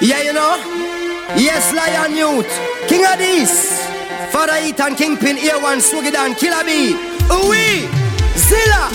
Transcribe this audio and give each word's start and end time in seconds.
Yeah, 0.00 0.22
you 0.22 0.32
know? 0.32 0.54
Yes, 1.34 1.74
Lion 1.74 2.14
Youth. 2.14 2.46
King 2.86 3.02
Addies. 3.02 3.82
Father 4.30 4.54
Ethan 4.62 4.94
Kingpin, 4.94 5.36
A1, 5.38 5.82
Swiggy 5.82 6.14
Killer 6.38 6.62
B. 6.62 6.94
Ooh, 7.34 7.50
Zilla. 8.38 8.94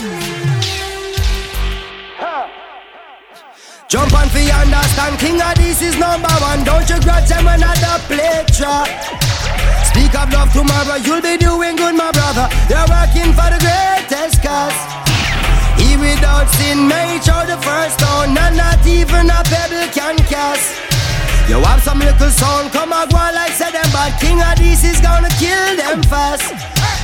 Jump 3.90 4.14
on 4.16 4.30
for 4.30 4.40
understand 4.40 5.20
King 5.20 5.40
Addies 5.44 5.84
is 5.84 6.00
number 6.00 6.32
one 6.42 6.64
Don't 6.64 6.90
you 6.90 7.00
grudge 7.02 7.30
them 7.30 7.46
another 7.46 8.02
play 8.10 8.44
track 8.56 8.90
Speak 9.92 10.16
of 10.18 10.32
love 10.34 10.52
tomorrow 10.52 10.96
You'll 11.04 11.22
be 11.22 11.38
doing 11.38 11.76
good 11.76 11.94
my 11.94 12.10
brother 12.10 12.50
You're 12.72 12.90
working 12.90 13.36
for 13.38 13.54
the 13.54 13.60
greatest 13.62 14.42
cause 14.42 14.74
He 15.78 15.96
without 15.98 16.50
sin 16.58 16.88
made 16.88 17.22
sure 17.22 17.46
the 17.46 17.62
first 17.62 18.00
stone 18.00 18.36
And 18.36 18.58
not 18.58 18.82
even 18.88 19.30
a 19.30 19.44
pebble 19.46 19.86
can 19.94 20.18
cast 20.26 20.83
you 21.50 21.60
have 21.60 21.82
some 21.84 22.00
little 22.00 22.30
sound, 22.30 22.72
come 22.72 22.94
and 22.94 23.10
go 23.12 23.18
like 23.18 23.52
say 23.52 23.72
them 23.72 23.86
But 23.92 24.16
King 24.20 24.40
Addies 24.40 24.84
is 24.84 25.00
gonna 25.02 25.30
kill 25.42 25.76
them 25.76 26.02
fast 26.04 26.48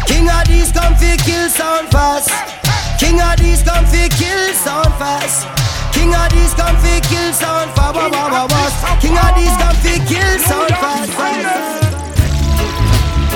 King 0.07 0.27
Addies 0.27 0.73
come 0.73 0.95
fi 0.95 1.17
kill 1.17 1.49
sound 1.49 1.89
fast 1.91 2.31
King 2.99 3.19
Addies 3.19 3.63
come 3.65 3.85
fi 3.85 4.07
kill 4.09 4.53
sound 4.55 4.93
fast 4.95 5.47
King 5.93 6.11
Addies 6.15 6.55
come 6.55 6.75
fi 6.79 6.99
kill 7.11 7.33
sound 7.33 7.71
fast 7.75 7.99
King 9.01 9.15
Addies 9.19 9.55
come 9.59 9.75
fi 9.83 9.99
kill 10.07 10.33
sound 10.39 10.73
fast 10.79 11.11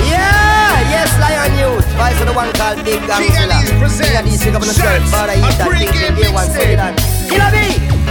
Yeah, 0.08 0.94
yes, 0.94 1.12
Lion 1.20 1.52
Youth. 1.60 1.86
Vice 2.00 2.20
of 2.22 2.28
the 2.28 2.34
one 2.34 2.52
called 2.54 2.80
Big 2.86 3.02
Gangzilla 3.04 3.60
King 3.60 4.16
Addies 4.16 4.44
pick 4.44 4.56
up 4.56 4.62
on 4.62 4.68
the 4.68 4.74
skirt 4.74 5.02
Father 5.12 5.34
eat 5.34 5.58
that 5.60 5.68
thing, 5.68 6.16
day 6.16 6.32
one, 6.32 6.48
say 6.48 6.76
that 6.76 6.96
Killer 7.28 7.52
B 7.52 8.03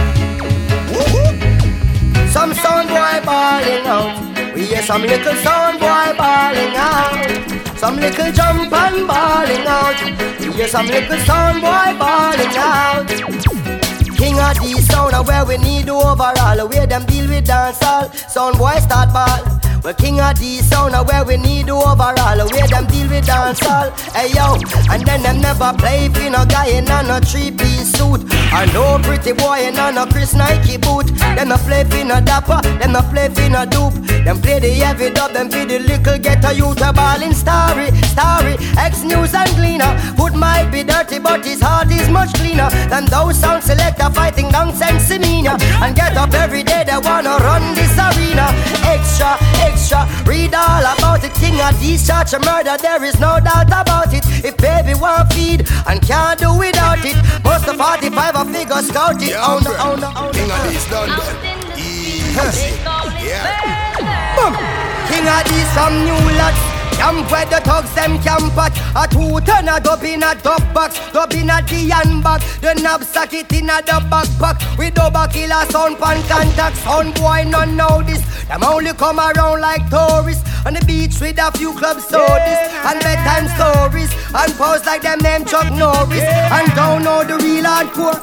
some 2.33 2.51
sound 2.55 2.89
boy 2.89 3.17
balling 3.23 3.85
out. 3.85 4.17
Oh, 4.17 4.53
we 4.55 4.65
hear 4.65 4.81
some 4.81 5.03
little 5.03 5.35
sound 5.45 5.79
boy 5.79 6.09
balling 6.17 6.75
out. 6.75 7.77
Some 7.77 7.97
little 7.97 8.31
jump 8.31 8.73
and 8.73 9.07
balling 9.07 9.67
out. 9.67 10.01
Oh, 10.01 10.35
we 10.39 10.51
hear 10.53 10.67
some 10.67 10.87
little 10.87 11.19
sound 11.29 11.61
boy 11.61 11.89
balling 12.01 12.55
out. 12.57 13.07
King 14.17 14.37
Addies 14.47 14.81
sound 14.91 15.27
where 15.27 15.45
we 15.45 15.57
need 15.57 15.85
to 15.85 15.93
overall. 15.93 16.57
The 16.57 16.65
way 16.65 16.87
them 16.87 17.05
deal 17.05 17.27
with 17.29 17.45
dancehall. 17.45 18.11
Sound 18.29 18.57
boy 18.57 18.77
start 18.79 19.13
ball. 19.13 19.62
Well, 19.83 19.93
king 19.95 20.15
Addies 20.15 20.63
sound 20.63 20.95
where 21.09 21.25
we 21.25 21.35
need 21.35 21.69
overall. 21.69 22.15
The 22.15 22.47
way 22.55 22.63
them 22.71 22.87
deal 22.87 23.09
with 23.09 23.27
dancehall. 23.27 23.91
Hey 24.15 24.31
yo, 24.31 24.55
and 24.87 25.03
then 25.05 25.23
them 25.23 25.41
never 25.41 25.73
play 25.77 26.07
for 26.07 26.29
no 26.29 26.45
guy 26.45 26.67
in 26.67 26.87
a 26.87 27.03
no 27.03 27.19
three 27.19 27.51
piece 27.51 27.91
suit. 27.91 28.23
I 28.55 28.63
know 28.71 28.97
pretty 29.03 29.33
boy 29.33 29.67
in 29.67 29.75
a 29.75 29.91
no 29.91 30.05
Chris 30.05 30.35
Nike 30.35 30.77
boot. 30.77 31.07
Them 31.35 31.49
no 31.49 31.57
play 31.57 31.83
for 31.83 31.99
no 32.05 32.21
dapper, 32.21 32.61
them 32.79 32.93
no 32.93 33.01
play 33.11 33.27
for 33.27 33.49
no 33.49 33.65
dupe. 33.65 33.99
Them 34.23 34.39
play 34.39 34.59
the 34.59 34.71
heavy 34.71 35.09
dub, 35.09 35.33
them 35.33 35.49
play 35.49 35.65
the 35.65 35.79
little 35.79 36.17
ghetto 36.17 36.51
youth 36.51 36.79
a 36.79 36.93
ballin' 36.93 37.33
starry, 37.33 37.91
starry. 38.07 38.55
X 38.79 39.03
News 39.03 39.33
and 39.33 39.51
Gleaner. 39.57 39.91
Foot 40.15 40.33
might 40.33 40.71
be 40.71 40.83
dirty, 40.83 41.19
but 41.19 41.43
his 41.43 41.59
heart 41.59 41.91
is 41.91 42.07
much 42.07 42.31
cleaner 42.35 42.69
than 42.87 43.03
those 43.07 43.35
sound 43.35 43.61
selector 43.61 44.09
fighting 44.11 44.47
nonsense 44.49 45.09
demeanor. 45.09 45.57
And 45.83 45.93
get 45.93 46.15
up 46.15 46.33
every 46.33 46.63
day, 46.63 46.85
they 46.87 46.97
wanna 47.03 47.35
run 47.43 47.75
this 47.75 47.91
arena. 47.99 48.47
Extra, 48.87 49.35
extra 49.59 49.72
extra. 49.83 50.07
Read 50.25 50.53
all 50.53 50.81
about 50.81 51.21
the 51.21 51.29
king 51.39 51.55
Addies 51.59 52.07
church 52.07 52.33
murder. 52.45 52.77
There 52.81 53.03
is 53.03 53.19
no 53.19 53.39
doubt 53.39 53.67
about 53.67 54.13
it. 54.13 54.23
If 54.43 54.57
baby 54.57 54.93
want 54.99 55.33
feed 55.33 55.67
and 55.87 56.01
can't 56.01 56.39
do 56.39 56.57
without 56.57 57.03
it, 57.03 57.17
must 57.43 57.65
the 57.65 57.73
45 57.73 58.35
a 58.35 58.45
figure 58.45 58.81
scout 58.81 59.21
it. 59.21 59.29
Yeah, 59.29 59.45
on 59.45 59.63
the, 59.63 59.71
on 59.79 59.99
the, 59.99 60.07
on 60.07 60.27
the. 60.27 60.33
King 60.33 60.49
Addies 60.49 60.89
done 60.89 61.09
Easy. 61.77 62.79
Yeah. 63.27 64.35
Boom. 64.35 64.53
King 65.09 65.27
Addies 65.27 65.69
some 65.75 66.03
new 66.05 66.37
lads. 66.37 66.72
Camp 67.03 67.29
where 67.29 67.45
the 67.45 67.59
thugs 67.67 67.93
them 67.95 68.15
camp 68.23 68.55
at 68.55 68.71
A 68.95 69.03
two 69.11 69.35
ton 69.43 69.67
a 69.67 69.77
dub 69.77 70.03
in 70.05 70.23
a 70.23 70.33
dub 70.39 70.63
box. 70.73 70.95
Dub 71.11 71.33
in 71.33 71.49
a 71.49 71.59
the 71.67 71.91
handbag 71.91 72.39
The 72.63 72.79
knapsack 72.81 73.33
it 73.33 73.51
in 73.51 73.69
a 73.69 73.83
the 73.83 73.99
backpack. 74.07 74.55
We 74.77 74.89
double 74.89 75.27
killer 75.27 75.65
sound 75.67 75.99
pan 75.99 76.23
contact 76.31 76.77
Sound 76.77 77.13
boy 77.15 77.43
none 77.43 77.75
know 77.75 78.01
this. 78.03 78.23
Them 78.47 78.63
only 78.63 78.93
come 78.93 79.19
around 79.19 79.59
like 79.59 79.83
tourists. 79.89 80.47
On 80.65 80.73
the 80.73 80.79
beach 80.85 81.19
with 81.19 81.39
a 81.39 81.51
few 81.51 81.73
club 81.73 81.99
sodas. 81.99 82.71
And 82.87 82.99
bedtime 83.03 83.51
stories. 83.51 84.11
And 84.33 84.53
pose 84.55 84.85
like 84.85 85.01
them 85.01 85.19
name 85.19 85.43
Chuck 85.43 85.73
Norris. 85.73 86.23
And 86.23 86.71
don't 86.71 87.03
know 87.03 87.25
the 87.25 87.35
real 87.43 87.65
hardcore 87.67 88.15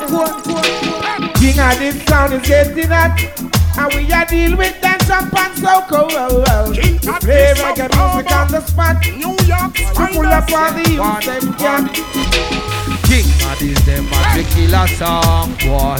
King 1.36 1.60
Addies 1.60 2.08
sound 2.08 2.32
is 2.32 2.48
getting 2.48 2.88
hot 2.88 3.49
and 3.78 3.94
we 3.94 4.12
are 4.12 4.24
deal 4.26 4.56
with 4.56 4.80
dance 4.80 5.10
up 5.10 5.32
and 5.32 5.58
so 5.58 5.82
cold. 5.88 6.76
We 6.76 6.98
play 6.98 7.52
reggae 7.56 7.88
music 7.94 8.32
on 8.32 8.48
the 8.50 8.60
spot. 8.66 9.04
New 9.06 9.36
York, 9.46 9.74
pull 9.94 10.26
up 10.26 10.50
all 10.52 10.72
the 10.72 10.90
youth 10.90 11.24
them 11.24 11.54
can. 11.54 12.79
King. 13.10 13.26
Of 13.50 13.58
this 13.58 13.80
them 13.84 14.06
a 14.06 14.44
killer 14.54 14.86
song 14.86 15.50
boy. 15.66 15.98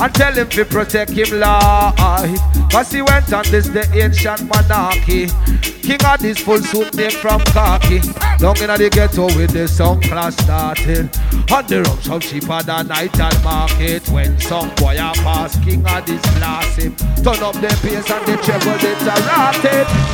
And 0.00 0.14
tell 0.14 0.32
him 0.32 0.48
to 0.48 0.64
protect 0.64 1.10
him 1.10 1.38
life 1.38 2.40
Cause 2.72 2.92
he 2.92 3.02
went 3.02 3.30
on 3.34 3.44
this 3.50 3.68
the 3.68 3.84
ancient 3.92 4.48
monarchy. 4.48 5.26
King 5.84 5.98
Addies 5.98 6.38
full 6.38 6.62
suit 6.62 6.94
name 6.94 7.10
from 7.10 7.40
khaki. 7.52 8.00
Down 8.38 8.56
in 8.56 8.72
the 8.72 8.88
ghetto 8.90 9.26
with 9.36 9.50
the 9.50 9.68
song 9.68 10.00
class 10.00 10.34
started. 10.36 11.10
On 11.52 11.66
the 11.66 11.82
rum 11.82 12.00
so 12.00 12.18
cheaper 12.18 12.62
than 12.62 12.88
night 12.88 13.20
and 13.20 13.44
market. 13.44 14.08
When 14.08 14.40
some 14.40 14.74
boy 14.76 14.96
a 14.96 15.12
pass 15.12 15.62
King 15.62 15.82
Addies 15.82 16.22
blast 16.38 16.78
him 16.78 16.96
Turn 17.22 17.42
up 17.44 17.54
the 17.54 17.68
bass 17.84 18.10
and 18.10 18.26
the 18.26 18.36
treble, 18.42 18.80
it's 18.80 19.04
a. 19.04 19.16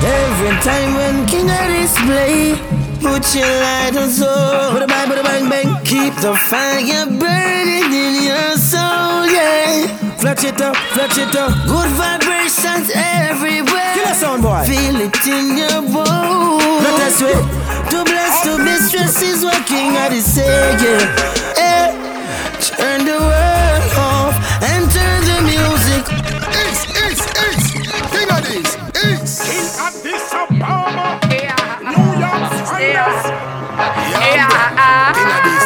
Every 0.05 0.57
time 0.63 0.95
when 0.97 1.27
King 1.29 1.47
Addies 1.47 1.95
play, 2.05 2.92
put 3.03 3.35
your 3.35 3.47
light 3.47 3.97
on 3.97 4.09
so. 4.09 4.31
Put 4.73 4.83
a 4.83 4.87
bang, 4.87 5.09
put 5.09 5.19
a 5.19 5.23
bang, 5.23 5.49
bang. 5.51 5.69
Keep 5.85 6.15
the 6.23 6.35
fire 6.35 7.07
burning 7.07 7.91
in 7.91 8.15
your 8.31 8.57
soul, 8.57 9.27
yeah. 9.27 9.91
Fletch 10.17 10.45
it 10.45 10.61
up, 10.63 10.77
fletch 10.95 11.19
it 11.19 11.35
up. 11.35 11.53
Good 11.67 11.91
vibrations 11.99 12.89
everywhere. 12.95 13.93
Kill 13.95 14.07
a 14.07 14.15
sound 14.15 14.43
boy. 14.43 14.63
Feel 14.65 14.97
it 15.03 15.27
in 15.27 15.59
your 15.59 15.83
bones. 15.83 16.83
Let 16.87 17.01
us 17.11 17.21
wait. 17.21 17.45
To 17.91 18.05
bless, 18.05 18.45
to 18.45 18.59
mistress 18.59 19.21
is 19.21 19.45
what 19.45 19.67
King 19.67 19.93
Addies 19.99 20.23
say, 20.23 20.47
yeah. 20.81 21.03
Hey, 21.59 21.91
turn 22.63 23.05
the 23.05 23.19
world 23.19 23.85
off 23.99 24.35
and 24.63 24.89
turn 24.91 25.21
the 25.29 25.39
music 25.51 26.05
It's, 26.63 26.83
it's, 27.05 27.23
it's. 27.45 27.73
King 28.13 28.29
Addies 28.29 28.73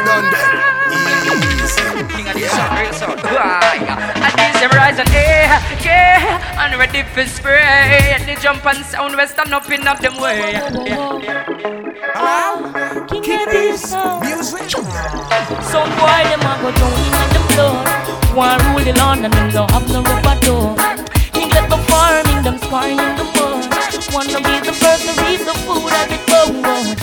done 0.06 0.30
then. 0.30 0.66
King 2.08 2.26
Addies 2.26 2.52
yeah. 2.52 2.80
real 2.80 2.92
sound. 2.92 3.20
And 3.20 4.34
this 4.38 4.60
them 4.60 4.70
rise 4.70 4.98
yeah, 4.98 5.60
yeah, 5.82 6.64
and 6.64 6.78
ready 6.78 7.02
for 7.02 7.24
spray. 7.24 8.14
And 8.14 8.24
the 8.28 8.40
jump 8.40 8.64
and 8.66 8.84
sound 8.84 9.16
we 9.16 9.26
stand 9.26 9.52
up 9.52 9.70
in 9.70 9.86
up 9.86 10.00
them 10.00 10.16
way. 10.20 10.52
Yeah, 10.52 10.70
yeah. 10.84 11.46
King, 13.08 13.22
King 13.22 13.46
Addies 13.46 13.92
music. 14.22 14.70
Some 14.70 15.90
boy 15.98 16.22
them 16.30 16.40
a 16.40 16.52
go 16.62 16.70
down 16.72 16.92
in 17.04 17.12
them 17.34 17.46
blood. 17.54 18.36
Want 18.36 18.62
rule 18.64 18.84
the 18.84 18.92
land 18.92 19.24
and 19.24 19.34
them 19.34 19.50
don't 19.50 19.70
have 19.70 19.88
no 19.88 20.02
rubber 20.02 20.36
door. 20.40 20.76
He 21.34 21.48
get 21.48 21.68
the 21.68 21.78
farming, 21.88 22.42
them 22.44 22.58
sparring 22.58 22.98
in 22.98 23.16
the 23.16 23.24
mud. 23.24 23.75
Wanna 24.16 24.40
be 24.40 24.60
the 24.64 24.72
first 24.72 25.04
to 25.04 25.12
reap 25.26 25.40
the 25.44 25.52
food 25.68 25.92
as 25.92 26.08
it 26.10 26.24
goes. 26.24 26.96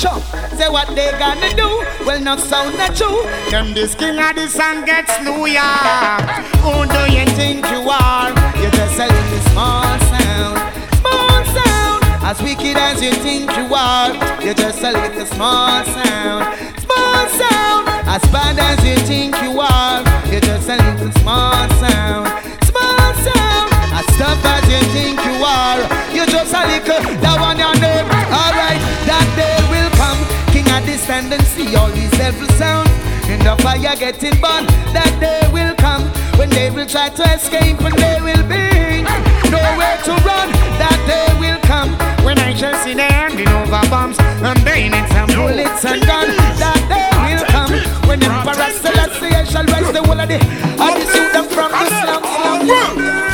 Chop, 0.00 0.22
say 0.56 0.68
what 0.68 0.86
they 0.94 1.10
gonna 1.18 1.52
do? 1.56 1.82
Well, 2.06 2.20
not 2.20 2.38
sound 2.38 2.78
not 2.78 2.94
true. 2.94 3.24
Them 3.50 3.74
this 3.74 3.96
king 3.96 4.20
of 4.20 4.36
the 4.36 4.46
song 4.46 4.84
gets 4.84 5.18
New 5.20 5.46
York. 5.46 6.22
Who 6.62 6.86
do 6.86 7.02
you 7.10 7.26
think 7.34 7.68
you 7.72 7.90
are? 7.90 8.30
You're 8.54 8.70
just 8.70 9.00
a 9.00 9.06
little 9.10 9.40
small 9.50 9.82
sound, 10.14 10.58
small 11.02 11.44
sound. 11.56 12.04
As 12.22 12.40
wicked 12.40 12.76
as 12.76 13.02
you 13.02 13.14
think 13.14 13.50
you 13.56 13.74
are, 13.74 14.14
you're 14.40 14.54
just 14.54 14.80
a 14.84 14.92
little 14.92 15.26
small 15.26 15.82
sound, 15.86 16.44
small 16.78 17.26
sound. 17.34 17.88
As 18.06 18.22
bad 18.30 18.56
as 18.60 18.78
you 18.86 18.94
think 19.10 19.34
you 19.42 19.58
are, 19.58 20.04
you're 20.30 20.40
just 20.40 20.68
a 20.68 20.76
little 20.76 21.10
small 21.18 21.68
sound, 21.82 22.28
small 22.62 23.12
sound. 23.26 23.72
As 23.90 24.06
tough 24.16 24.44
as 24.44 24.62
you 24.70 24.78
think 24.94 25.18
you 25.24 25.42
are, 25.42 25.97
you're 26.18 26.26
just 26.26 26.50
a 26.50 26.66
little. 26.66 26.98
That 27.22 27.38
one 27.38 27.58
your 27.62 27.74
name, 27.78 28.06
alright. 28.34 28.82
That 29.06 29.26
day 29.38 29.54
will 29.70 29.90
come. 29.94 30.18
King 30.50 30.66
Addies 30.74 31.06
tendency, 31.06 31.78
all 31.78 31.90
these 31.94 32.10
devil 32.18 32.48
sound. 32.58 32.90
In 33.30 33.38
the 33.46 33.54
fire 33.62 33.94
getting 33.94 34.34
burned, 34.42 34.66
that 34.90 35.14
day 35.22 35.46
will 35.54 35.76
come 35.78 36.02
when 36.34 36.50
they 36.50 36.70
will 36.74 36.86
try 36.86 37.08
to 37.08 37.22
escape 37.30 37.78
and 37.78 37.94
they 37.94 38.18
will 38.18 38.42
be 38.50 39.06
nowhere 39.46 39.98
to 40.10 40.12
run. 40.26 40.48
That 40.82 40.98
day 41.06 41.28
will 41.38 41.60
come 41.62 41.94
when 42.26 42.38
I 42.42 42.50
shall 42.54 42.74
see 42.82 42.94
them 42.98 43.10
handing 43.14 43.48
over 43.54 43.84
bombs 43.86 44.18
and 44.18 44.58
bayonets 44.64 45.12
and 45.14 45.30
bullets 45.30 45.84
and 45.86 46.02
guns. 46.02 46.34
That 46.58 46.82
day 46.90 47.14
will 47.30 47.46
come 47.46 47.72
when 48.10 48.18
Emperor 48.26 48.72
Selassie 48.74 49.38
shall 49.46 49.66
rise 49.70 49.92
the 49.92 50.02
whole 50.02 50.18
of 50.18 50.26
the 50.26 50.40
and 50.42 50.98
them 51.30 51.46
from 51.46 51.70
the 51.70 51.86
slums. 52.02 53.27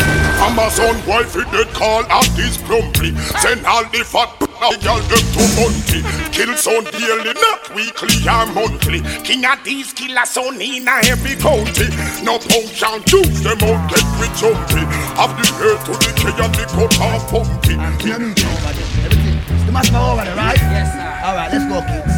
Amazon 0.55 0.95
wife 1.05 1.35
he 1.35 1.43
dead 1.51 1.67
call 1.75 2.07
at 2.07 2.31
this 2.39 2.57
plumpy. 2.59 3.11
Send 3.43 3.67
all 3.67 3.83
the 3.91 4.07
fat 4.07 4.31
now 4.63 4.71
girl 4.79 5.03
them 5.11 5.27
to 5.35 5.43
bunty. 5.59 5.99
Kill 6.31 6.55
son 6.55 6.85
daily, 6.95 7.35
not 7.35 7.75
weekly 7.75 8.23
or 8.23 8.47
monthly. 8.55 9.03
King 9.27 9.43
Addies 9.43 9.91
killers 9.91 10.31
son 10.31 10.61
in 10.63 10.87
a 10.87 11.03
every 11.11 11.35
county. 11.35 11.91
No 12.23 12.39
punk 12.39 12.71
can 12.71 13.03
choose 13.03 13.43
them 13.43 13.59
out 13.67 13.83
get 13.91 14.07
we 14.23 14.31
jumpy. 14.39 14.87
Have 15.19 15.35
the 15.35 15.47
head 15.59 15.79
to 15.87 15.93
the 15.99 16.11
key 16.15 16.31
and 16.31 16.55
the 16.55 16.65
cut 16.71 17.03
off 17.03 17.27
pumpy. 17.35 17.75
The 19.67 19.73
must 19.73 19.91
go 19.91 19.99
over 19.99 20.23
there, 20.23 20.37
right? 20.37 20.55
Yes, 20.55 20.95
sir. 20.95 21.27
All 21.27 21.35
right, 21.35 21.51
let's 21.51 21.67
go, 21.67 21.83
kids. 21.83 22.15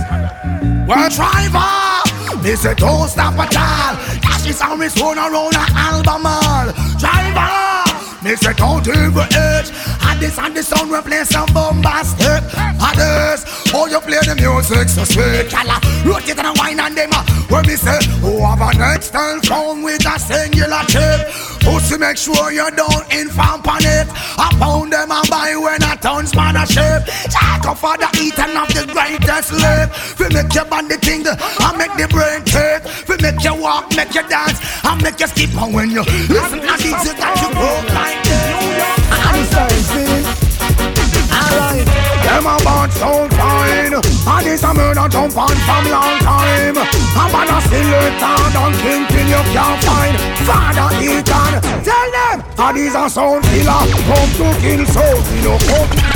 Well, 0.85 1.09
driver, 1.09 2.45
me 2.45 2.55
say 2.55 2.75
don't 2.75 3.09
stop 3.09 3.33
at 3.41 3.57
all. 3.57 3.97
Cash 4.21 4.47
is 4.47 4.61
on 4.61 4.79
his 4.79 4.93
phone 4.95 5.17
around 5.17 5.57
a 5.57 5.65
album 5.73 6.27
all. 6.27 6.69
Driver. 7.01 7.76
Me 8.27 8.35
say 8.35 8.53
don't 8.55 8.85
even 8.89 9.15
And 9.15 10.19
this 10.19 10.37
and 10.37 10.57
the 10.57 10.61
sound 10.61 10.91
we 10.91 11.01
play 11.01 11.23
some 11.23 11.47
bombastic 11.55 12.43
Others, 12.59 13.71
oh 13.73 13.87
you 13.87 14.01
play 14.01 14.19
the 14.19 14.35
music 14.35 14.89
so 14.89 15.05
sweet 15.05 15.49
Calla, 15.49 15.79
rotate 16.05 16.37
and 16.37 16.59
wine 16.59 16.81
and 16.81 16.97
them 16.97 17.11
uh, 17.13 17.23
When 17.47 17.65
me 17.69 17.77
say, 17.77 18.03
who 18.19 18.43
have 18.43 18.61
an 18.61 18.83
external 18.97 19.41
phone 19.43 19.85
with 19.85 20.05
a 20.05 20.19
singular 20.19 20.83
chip 20.89 21.31
Pussy 21.67 21.99
make 21.99 22.17
sure 22.17 22.53
you 22.53 22.71
don't 22.79 23.07
inform 23.11 23.67
on 23.67 23.83
it 23.83 24.07
I 24.39 24.55
pound 24.55 24.93
them 24.93 25.11
and 25.11 25.29
buy 25.29 25.57
when 25.59 25.83
a 25.83 25.97
tons 25.99 26.35
man 26.35 26.55
a 26.55 26.65
ship 26.65 27.03
Jack 27.27 27.67
up 27.67 27.79
for 27.79 27.99
the 27.99 28.07
eating 28.23 28.55
of 28.55 28.71
the 28.71 28.87
greatest 28.95 29.51
lip 29.51 29.91
We 30.15 30.31
make 30.31 30.55
your 30.55 30.65
body 30.67 30.97
tingle 31.03 31.35
and 31.35 31.77
make 31.77 31.95
the 31.99 32.07
brain 32.07 32.47
tick. 32.47 32.87
We 33.09 33.17
make 33.19 33.43
you 33.43 33.55
walk, 33.55 33.91
make 33.97 34.15
you 34.15 34.23
dance 34.29 34.63
And 34.85 35.03
make 35.03 35.19
you 35.19 35.27
skip. 35.27 35.51
On 35.61 35.73
when 35.73 35.91
you 35.91 36.03
listen 36.31 36.61
to 36.63 36.75
these 36.79 37.15
that 37.19 37.35
you 37.43 37.51
broke 37.51 37.95
like 37.95 38.26
them 42.37 42.47
a 42.47 42.57
bad 42.65 42.93
sound 42.93 43.33
fine. 43.33 43.95
And 43.97 44.47
this 44.47 44.63
a 44.63 44.75
murder 44.75 45.09
jump 45.09 45.37
on 45.37 45.57
from 45.65 45.85
long 45.89 46.19
time. 46.21 46.77
I'm 47.17 47.35
on 47.35 47.49
a 47.49 47.59
still 47.65 47.93
down 48.21 48.57
on 48.61 48.73
kingpin 48.85 49.27
you 49.29 49.43
can't 49.57 49.81
find 49.85 50.17
Father 50.45 50.91
Ethan, 51.01 51.53
tell 51.85 52.09
them 52.13 52.45
And 52.59 52.77
these 52.77 52.95
a 52.95 53.09
sound 53.09 53.45
killer. 53.45 53.83
Come 54.09 54.31
to 54.37 54.47
kill 54.61 54.87
soul, 54.87 55.17
we 55.33 55.43
no 55.43 55.57
come 55.59 56.16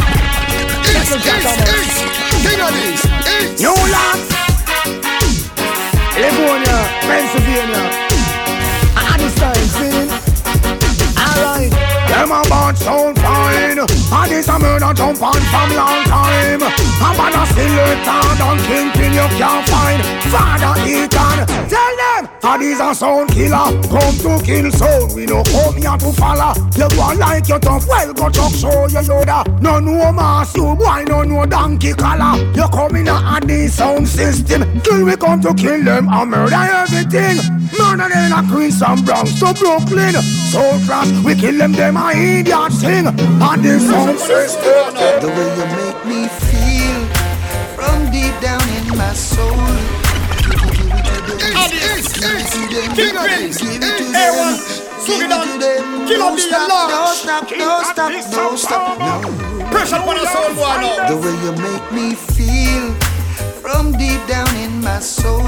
murder 14.60 14.92
jump 14.94 15.22
on 15.22 15.40
from 15.52 15.68
long 15.74 16.04
time. 16.04 16.62
I'm 17.00 17.18
on 17.18 17.32
a 17.32 17.44
still 17.50 17.74
retard 17.88 18.38
on 18.44 18.58
kingpin 18.68 19.12
you 19.12 19.26
can't 19.40 19.64
find 19.68 20.00
Father 20.30 20.74
Ethan. 20.86 21.38
Tell 21.68 21.92
them 21.96 22.09
And 22.42 22.62
this 22.62 22.80
a 22.80 22.94
sound 22.94 23.30
killer. 23.30 23.68
Come 23.90 24.16
to 24.24 24.44
kill 24.44 24.70
soul 24.72 25.14
We 25.14 25.26
no 25.26 25.42
come 25.44 25.76
here 25.76 25.96
to 25.96 26.12
follow 26.12 26.54
You 26.74 26.88
go 26.88 27.12
like 27.18 27.46
you 27.48 27.58
tough 27.58 27.86
Well 27.86 28.14
go 28.14 28.30
talk 28.30 28.52
show 28.54 28.86
you 28.86 29.04
Yoda 29.04 29.60
No 29.60 29.78
no 29.78 30.10
mass 30.10 30.56
you 30.56 30.74
boy 30.74 31.04
No 31.06 31.22
no 31.22 31.44
donkey 31.44 31.92
collar. 31.92 32.40
You 32.54 32.66
come 32.68 32.96
in 32.96 33.08
a 33.08 33.40
this 33.42 33.74
sound 33.76 34.08
system. 34.08 34.80
Kill 34.80 35.04
we 35.04 35.16
come 35.16 35.40
to 35.42 35.52
kill 35.54 35.84
them 35.84 36.08
And 36.08 36.30
murder 36.30 36.54
everything. 36.56 37.36
Murder 37.78 38.08
in 38.16 38.32
a 38.32 38.42
Queens 38.50 38.80
and 38.82 39.04
Bronx 39.04 39.38
to 39.40 39.52
Brooklyn. 39.54 40.14
So 40.50 40.78
trash. 40.86 41.10
we 41.24 41.34
kill 41.34 41.58
them 41.58 41.72
them 41.72 41.94
my 41.94 42.14
idiot 42.14 42.72
sing 42.72 43.06
on 43.06 43.62
this 43.62 43.86
sound 43.86 44.18
system. 44.18 44.94
The 45.20 45.28
way 45.28 45.48
you 45.56 45.66
make 45.76 46.06
me 46.06 46.28
feel 46.28 47.00
from 47.76 48.10
deep 48.10 48.34
down 48.40 48.66
in 48.78 48.96
my 48.96 49.12
soul. 49.12 49.99
The 61.10 61.16
way 61.16 61.34
you 61.42 61.52
make 61.58 61.86
me 61.90 62.14
feel 62.14 62.94
from 63.60 63.90
deep 63.92 64.20
down 64.28 64.54
in 64.56 64.80
my 64.80 65.00
soul. 65.00 65.42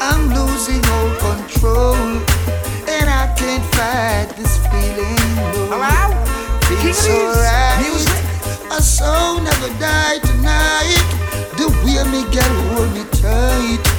I'm 0.00 0.30
losing 0.34 0.82
all 0.94 1.10
control, 1.22 1.94
and 2.88 3.06
I 3.08 3.32
can't 3.38 3.64
fight 3.76 4.28
this 4.36 4.58
feeling. 4.66 5.22
Hello? 5.70 6.10
Feels 6.66 6.98
so 6.98 7.14
right. 7.38 7.78
Music. 7.86 8.24
A 8.72 8.82
soul 8.82 9.40
never 9.40 9.70
die 9.78 10.18
tonight. 10.18 11.06
The 11.56 11.68
way 11.84 12.02
me 12.10 12.22
girl 12.34 12.54
hold 12.74 12.92
me 12.94 13.04
tight. 13.22 13.97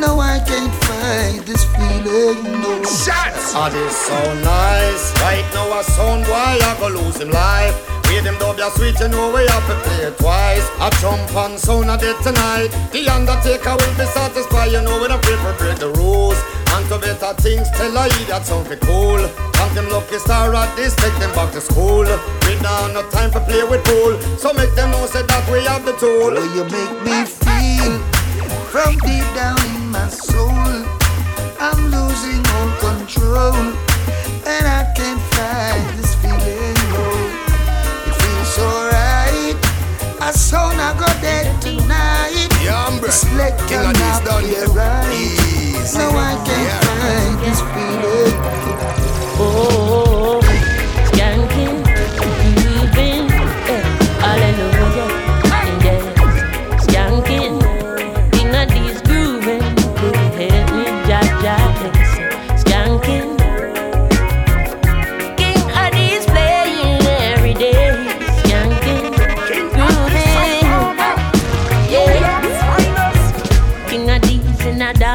No, 0.00 0.18
I 0.18 0.40
can't 0.40 0.72
fight 0.88 1.44
this 1.44 1.64
feeling. 1.76 2.40
No. 2.62 2.80
Shots! 2.84 3.52
Ah, 3.52 3.68
this 3.68 3.92
so 4.08 4.16
nice. 4.40 5.12
Right 5.20 5.44
now, 5.52 5.78
a 5.78 5.84
sound 5.84 6.24
boy, 6.24 6.56
I 6.56 6.76
go 6.80 6.88
lose 6.88 7.20
him 7.20 7.30
life. 7.30 7.76
With 8.08 8.24
them 8.24 8.38
dub 8.40 8.58
ya 8.58 8.70
sweet, 8.70 8.98
you 8.98 9.08
know 9.08 9.28
we 9.28 9.46
have 9.46 9.66
to 9.68 9.76
play 9.84 10.08
it 10.08 10.16
twice. 10.16 10.64
I 10.80 10.88
jump 11.04 11.36
on 11.36 11.58
sound 11.58 11.90
of 11.90 12.02
it 12.02 12.16
tonight. 12.24 12.72
The 12.96 13.12
Undertaker 13.12 13.76
will 13.76 13.96
be 14.00 14.06
satisfied, 14.08 14.72
you 14.72 14.80
know 14.80 15.00
we 15.00 15.06
don't 15.06 15.22
to 15.22 15.54
break 15.60 15.78
the 15.78 15.92
rules. 15.92 16.40
And 16.72 16.88
to 16.88 16.98
better 16.98 17.34
things, 17.36 17.68
tell 17.76 17.96
I 17.96 18.08
that 18.32 18.46
something 18.46 18.80
cool. 18.80 19.20
Want 19.60 19.74
them 19.76 19.88
lucky 19.92 20.18
star 20.18 20.54
at 20.54 20.74
this, 20.76 20.96
take 20.96 21.14
them 21.20 21.30
back 21.36 21.52
to 21.52 21.60
school. 21.60 22.08
We 22.48 22.56
now 22.64 22.88
no 22.88 23.04
time 23.10 23.30
for 23.30 23.40
play 23.40 23.62
with 23.68 23.84
pool. 23.84 24.16
So 24.40 24.52
make 24.54 24.74
them 24.74 24.90
know 24.90 25.04
say 25.06 25.22
that 25.22 25.44
we 25.52 25.60
have 25.68 25.84
the 25.84 25.92
tool. 26.00 26.32
The 26.32 26.40
way 26.40 26.50
you 26.56 26.64
make 26.72 26.94
me 27.04 27.18
feel 27.28 28.00
from 28.72 28.96
deep 29.04 29.28
down 29.36 29.60
in 29.66 29.79
my 29.90 30.08
soul. 30.08 30.50
I'm 31.58 31.80
losing 31.90 32.42
all 32.54 32.70
control. 32.78 33.54
And 34.46 34.66
I 34.66 34.92
can't 34.96 35.20
fight 35.34 35.96
this 35.96 36.14
feeling, 36.16 36.74
no. 36.94 37.04
It 38.08 38.14
feels 38.20 38.48
so 38.54 38.66
right. 38.92 39.56
I 40.20 40.30
saw 40.32 40.70
I 40.70 40.92
go 40.98 41.06
dead 41.20 41.60
tonight. 41.60 42.48
Yeah, 42.62 42.86
It's 43.04 43.24
like 43.34 43.58
I'm 43.86 43.92
this 43.92 44.20
not 44.24 44.24
right. 44.76 45.12
Easy. 45.12 45.98
No, 45.98 46.08
I 46.10 46.34
can't 46.46 46.66
Yeah. 46.68 46.80
fight 47.00 47.36
this 47.44 47.60
feeling. 47.72 48.34
Oh, 49.42 49.42
oh, 49.42 50.04
oh. 50.06 50.09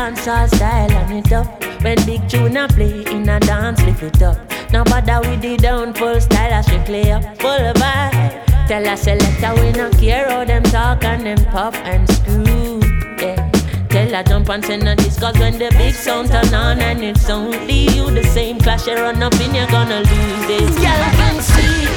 Dancehall 0.05 0.47
style 0.55 0.91
and 0.91 1.25
it 1.25 1.33
up. 1.33 1.47
When 1.81 1.97
big 2.05 2.29
tune 2.29 2.57
a 2.57 2.67
play 2.67 3.03
in 3.09 3.27
a 3.27 3.39
dance, 3.39 3.81
lift 3.81 4.03
it 4.03 4.21
up. 4.21 4.37
Now 4.71 4.83
bother 4.83 5.27
with 5.27 5.41
the 5.41 5.57
down 5.57 5.95
full 5.95 6.21
style, 6.21 6.53
I 6.53 6.61
should 6.61 6.83
strictly 6.83 7.11
up 7.11 7.23
full 7.41 7.73
vibe. 7.73 8.67
Tell 8.67 8.87
us 8.87 9.01
selector 9.01 9.55
we 9.59 9.71
no 9.71 9.89
care 9.97 10.29
how 10.29 10.45
them 10.45 10.61
talk 10.61 11.03
and 11.03 11.25
them 11.25 11.43
puff 11.45 11.73
and 11.77 12.07
screw. 12.07 12.81
Yeah. 13.17 13.49
Tell 13.89 14.13
her 14.13 14.21
jump 14.21 14.49
and 14.49 14.63
send 14.63 14.87
a 14.87 14.95
disc 14.95 15.19
Cause 15.21 15.39
when 15.39 15.57
the 15.57 15.71
big 15.71 15.95
sound 15.95 16.27
turn 16.27 16.53
on 16.53 16.79
and 16.81 17.01
it's 17.01 17.29
only 17.29 17.87
you 17.95 18.11
The 18.11 18.23
same 18.25 18.59
clash 18.59 18.87
you 18.87 18.95
run 18.95 19.23
up 19.23 19.33
in 19.35 19.55
you're 19.55 19.67
gonna 19.67 19.99
lose 19.99 20.49
it 20.49 20.69
Y'all 20.83 21.11
can 21.15 21.41
see 21.41 21.87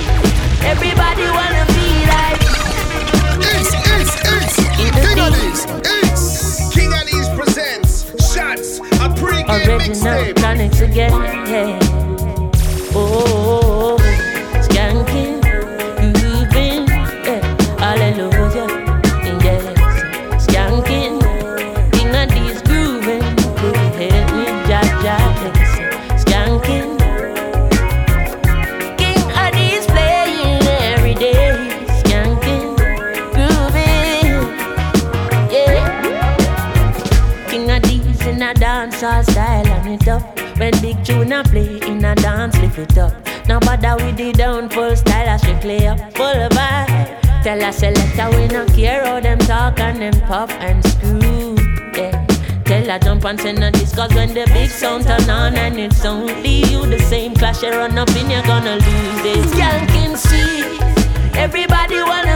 Everybody 0.64 1.26
wanna 1.38 1.66
be 1.74 2.06
like 2.06 2.40
East, 3.50 3.74
east, 3.98 4.16
east. 4.30 4.58
King 4.76 5.18
Addies, 5.26 5.60
east. 6.04 6.72
King 6.72 6.90
Addies 6.92 7.34
presents 7.34 7.77
shots. 8.56 8.78
A 8.78 9.08
pre-game 9.14 9.48
Original 9.50 9.78
mixtape. 9.78 10.36
chronics 10.36 10.80
again, 10.80 11.12
yeah. 11.48 11.78
Oh, 12.94 13.97
a 41.22 41.42
play 41.44 41.80
in 41.86 42.04
a 42.04 42.14
dance, 42.14 42.56
lift 42.58 42.78
it 42.78 42.98
up. 42.98 43.12
Now 43.46 43.60
bother 43.60 43.96
with 44.04 44.16
the 44.16 44.32
down 44.32 44.68
full 44.68 44.94
style, 44.96 45.28
I 45.28 45.36
should 45.36 45.60
clear 45.60 45.92
up 45.92 45.98
full 46.14 46.48
vibe. 46.50 47.42
Tell 47.42 47.62
a 47.62 47.72
selector 47.72 48.28
we 48.36 48.46
not 48.48 48.68
care 48.74 49.04
how 49.04 49.20
them 49.20 49.38
talk 49.38 49.80
and 49.80 50.02
them 50.02 50.20
pop 50.26 50.50
and 50.50 50.84
screw. 50.84 51.56
Yeah. 51.96 52.26
Tell 52.64 52.90
a 52.90 52.98
jump 52.98 53.24
and 53.24 53.40
send 53.40 53.64
a 53.64 53.70
discuss 53.70 54.12
when 54.14 54.34
the 54.34 54.44
big 54.52 54.68
sound 54.68 55.04
turn 55.04 55.30
on 55.30 55.54
and 55.54 55.78
it's 55.78 56.04
only 56.04 56.58
you. 56.70 56.84
The 56.84 56.98
same 56.98 57.34
clash 57.34 57.62
you 57.62 57.70
run 57.70 57.96
up 57.96 58.10
in, 58.10 58.30
you're 58.30 58.42
gonna 58.42 58.74
lose 58.74 59.24
it. 59.24 59.44
Skanking 59.54 60.16
see, 60.16 61.38
everybody 61.38 62.02
wanna 62.02 62.27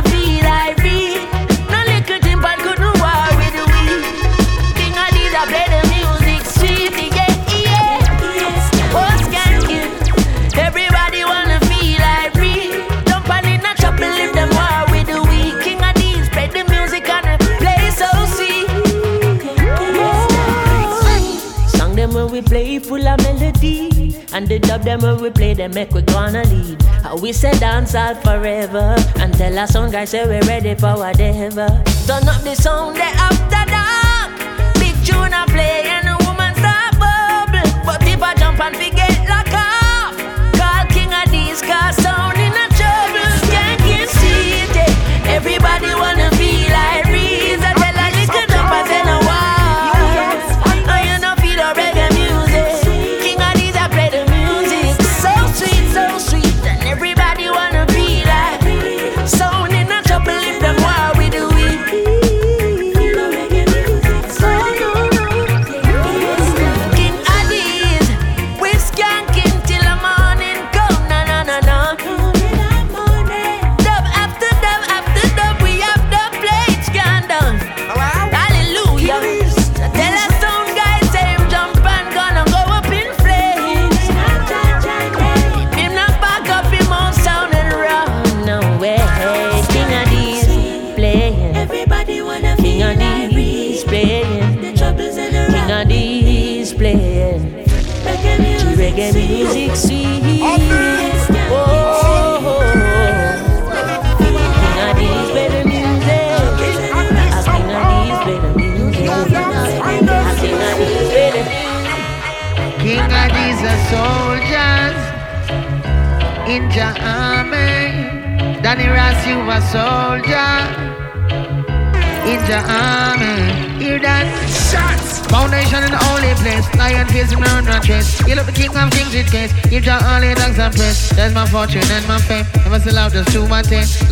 And 24.35 24.49
the 24.49 24.59
dub 24.59 24.83
them 24.83 25.01
when 25.01 25.21
we 25.21 25.31
play 25.31 25.53
them 25.55 25.73
make 25.75 25.91
we 25.93 26.03
gonna 26.03 26.45
lead. 26.45 26.81
How 27.03 27.17
we 27.17 27.33
say 27.33 27.53
dance 27.59 27.95
all 27.95 28.15
forever. 28.15 28.97
And 29.17 29.35
tell 29.35 29.59
our 29.59 29.67
sound 29.67 29.93
guys 29.93 30.11
say 30.11 30.25
we're 30.25 30.41
ready 30.47 30.75
for 30.75 30.95
whatever. 30.97 31.69
Turn 32.07 32.29
up 32.29 32.41
the 32.43 32.55
sound 32.55 32.97
they 32.97 33.03
after 33.03 33.65
dark. 33.71 34.75
Big 34.81 34.97
tune 35.05 35.35
I 35.35 35.45
play 35.47 35.83
and 35.85 36.09
a 36.09 36.17
woman 36.25 36.55
start 36.57 36.93
bubble. 36.99 37.69
But 37.85 38.03
if 38.09 38.23
I 38.23 38.35
jump 38.35 38.61
and 38.61 38.75
forget 38.75 39.29
lock 39.29 39.53
off. 39.53 40.17
Call 40.59 40.87
king 40.89 41.11
Addies 41.11 41.61
cars 41.63 41.97
sound 41.97 42.32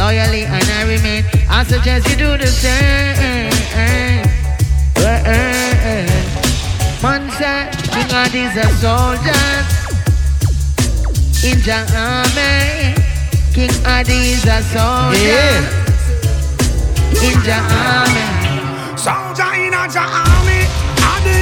Loyally 0.00 0.44
and 0.46 0.64
I 0.64 0.82
remain. 0.88 1.24
I 1.50 1.62
suggest 1.62 2.08
you 2.08 2.16
do 2.16 2.38
the 2.38 2.46
same. 2.46 3.52
Uh, 4.96 5.02
uh, 5.04 5.28
uh. 5.28 6.08
Man 7.02 7.28
said, 7.36 7.76
King 7.92 8.08
Addies 8.08 8.56
are 8.56 8.72
soldiers 8.80 9.68
in 11.44 11.60
the 11.60 11.84
army. 11.92 12.96
King 13.52 13.76
Adi 13.84 14.32
is 14.32 14.44
a 14.46 14.62
soldier 14.72 15.20
yeah. 15.20 15.68
in 17.20 17.36
the 17.44 17.60
army. 17.60 18.96
Soldier 18.96 19.52
in 19.52 19.72
the 19.72 20.00
army. 20.00 20.79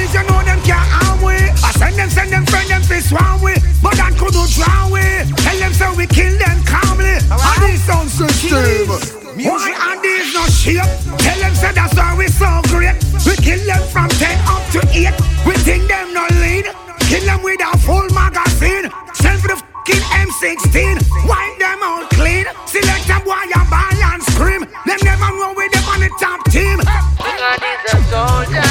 Addies, 0.09 0.13
you 0.13 0.29
know 0.29 0.43
them 0.43 0.61
can't 0.61 0.89
harm 0.89 1.21
we. 1.21 1.33
I 1.33 1.71
send 1.77 1.95
them, 1.95 2.09
send 2.09 2.31
them, 2.31 2.45
friend 2.45 2.69
them, 2.69 2.81
fist 2.81 3.11
one 3.11 3.41
way. 3.41 3.55
But 3.81 3.95
that 3.97 4.17
could 4.17 4.33
do 4.33 4.45
drown 4.57 4.91
we. 4.91 5.01
Tell 5.37 5.57
them 5.57 5.73
so 5.73 5.93
we 5.95 6.07
kill 6.07 6.33
them 6.37 6.63
calmly. 6.65 7.17
Right. 7.29 7.57
Addies 7.57 7.85
sound 7.85 8.09
system. 8.09 8.89
Why 9.37 9.71
Addies 9.71 10.33
no 10.33 10.45
shape? 10.49 10.89
Tell 11.19 11.39
them 11.39 11.53
say 11.55 11.71
that's 11.73 11.95
why 11.95 12.15
we 12.17 12.27
so 12.27 12.61
great. 12.69 12.97
We 13.25 13.35
kill 13.37 13.61
them 13.65 13.83
from 13.89 14.09
10 14.09 14.37
up 14.49 14.63
to 14.73 14.79
8. 14.89 15.13
We 15.45 15.53
think 15.61 15.87
them 15.87 16.13
no 16.13 16.25
lead. 16.41 16.65
Kill 17.07 17.23
them 17.25 17.41
with 17.43 17.61
a 17.61 17.77
full 17.79 18.07
magazine. 18.09 18.89
Send 19.13 19.41
for 19.41 19.49
the 19.53 19.57
fucking 19.57 20.05
M16. 20.25 21.01
Wipe 21.27 21.57
them 21.59 21.79
out 21.83 22.09
clean. 22.11 22.45
Select 22.65 23.09
a 23.09 23.17
boy 23.21 23.45
and 23.45 23.69
ball 23.69 24.01
and 24.13 24.21
scream. 24.23 24.61
Them 24.85 24.99
never 25.03 25.29
know 25.37 25.53
with 25.55 25.71
them 25.71 25.85
on 25.89 25.99
the 26.01 26.09
top 26.19 26.39
team. 26.49 26.77
God 27.17 27.61
is 27.61 27.93
a 27.93 27.99
soldier. 28.09 28.68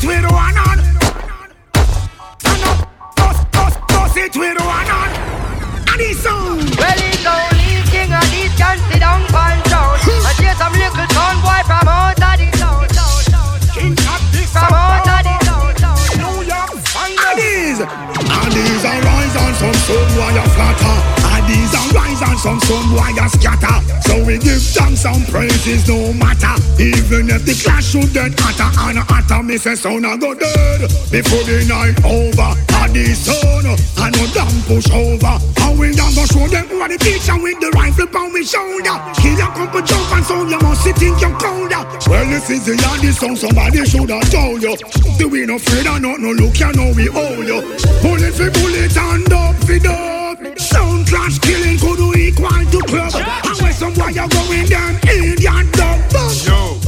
It 0.00 0.06
with 0.06 0.30
one 0.30 0.54
hand. 0.54 0.80
Stand 2.38 2.62
up. 2.70 2.86
Bust, 3.16 3.50
bust, 3.50 3.80
bust 3.88 4.16
it 4.16 4.36
with 4.36 4.58
one 4.62 4.86
hand. 4.86 5.10
And 5.90 6.00
it's 6.00 6.24
on. 6.24 6.62
Well, 6.78 7.00
it's 7.02 7.26
only 7.26 7.82
king 7.90 8.14
Addies 8.14 8.54
can 8.54 8.78
sit 8.78 9.00
down 9.00 9.26
pan 9.26 9.58
down. 9.66 9.98
And 9.98 10.36
chase 10.38 10.54
some 10.54 10.70
little 10.70 11.02
son 11.10 11.36
boy 11.42 11.62
from 11.66 11.88
out 11.90 12.14
of 12.14 12.38
the 12.38 12.46
town. 12.54 12.86
King 13.74 13.96
Addies 13.98 14.50
From 14.54 14.70
out 14.70 15.02
of 15.02 15.22
the 15.26 15.34
town. 15.50 15.74
New 16.14 16.46
York, 16.46 16.78
find 16.94 17.18
these. 17.34 17.82
And 17.82 18.52
these 18.54 18.84
are 18.86 19.02
rise 19.02 19.34
on 19.34 19.52
some 19.58 19.74
sun 19.82 20.06
while 20.14 20.30
you 20.30 20.46
flatter. 22.18 22.30
And 22.30 22.40
some 22.40 22.60
sun 22.60 22.94
while 22.94 23.28
scatter. 23.28 24.00
So 24.02 24.24
we 24.24 24.38
give 24.38 24.62
thanks 24.62 25.04
and 25.04 25.26
praises 25.28 25.88
no 25.88 26.12
matter. 26.12 26.54
Even 26.80 27.30
if 27.30 27.44
the 27.44 27.54
clash 27.62 27.92
should 27.92 28.12
get 28.12 28.32
hotter 28.38 28.70
and 28.90 28.98
hotter, 28.98 29.42
me 29.42 29.56
say 29.56 29.74
son 29.74 30.04
I 30.04 30.16
go 30.16 30.34
dead 30.34 30.80
before 31.10 31.44
the 31.44 31.64
night 31.68 31.98
over. 32.04 32.54
And 32.78 32.94
the 32.94 33.14
sun, 33.14 33.66
I 33.98 34.10
know 34.10 34.26
damn 34.34 34.54
push 34.66 34.90
over. 34.90 35.38
And 35.62 35.78
we 35.78 35.94
down 35.94 36.14
go 36.14 36.24
show 36.26 36.46
them 36.46 36.66
are 36.80 36.88
the 36.88 36.98
teacher 36.98 37.36
with 37.40 37.58
the 37.60 37.70
rifle 37.74 38.08
on 38.16 38.32
me 38.32 38.44
shoulder. 38.44 38.96
Kill 39.18 39.38
a 39.38 39.46
couple 39.54 39.82
jump 39.82 40.12
and 40.12 40.24
sound, 40.24 40.50
you 40.50 40.58
must 40.60 40.82
think 40.82 41.20
you're 41.20 41.38
colder. 41.38 41.82
Well, 42.08 42.26
this 42.26 42.50
is 42.50 42.66
the 42.66 42.74
yardie 42.74 43.12
song, 43.12 43.36
somebody 43.36 43.84
should 43.84 44.10
have 44.10 44.30
told 44.30 44.62
you. 44.62 44.76
Do 45.18 45.28
we 45.28 45.46
no 45.46 45.56
afraid 45.56 45.86
or 45.86 46.00
not, 46.00 46.20
no 46.20 46.32
look, 46.32 46.58
you 46.58 46.72
know 46.72 46.92
we 46.94 47.06
hold 47.06 47.46
you. 47.46 47.60
Bullet 48.02 48.34
for 48.34 48.50
bullet 48.50 48.96
and 48.96 49.32
up 49.32 49.56
for 49.64 49.78
dub. 49.78 50.58
Sound 50.58 51.06
clash 51.06 51.38
killing 51.40 51.77
to 52.80 52.86
club. 52.86 53.12
And 53.44 53.60
when 53.62 53.72
some 53.72 53.94
boy 53.94 54.12
are 54.18 54.28
going 54.28 54.66
down, 54.66 54.98
Indian 55.08 55.70
dub. 55.72 55.98
Yo, 56.44 56.78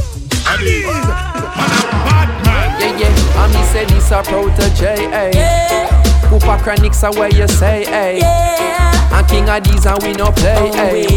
Adi, 0.47 0.83
bad 0.83 2.29
man. 2.45 2.79
Yeah, 2.79 2.97
yeah, 2.97 3.43
and 3.43 3.53
me 3.53 3.63
say 3.65 3.85
this 3.85 4.11
a 4.11 4.21
protege, 4.23 5.07
eh. 5.11 5.31
Yeah, 5.33 6.29
Cooper 6.29 6.57
Chronics 6.63 7.03
are 7.03 7.13
where 7.13 7.33
you 7.33 7.47
say, 7.47 7.83
eh. 7.85 8.19
yeah. 8.19 9.17
And 9.17 9.27
King 9.27 9.45
Addies 9.45 9.85
and 9.85 10.01
we 10.03 10.13
no 10.13 10.31
play, 10.31 10.71
eh. 10.73 11.07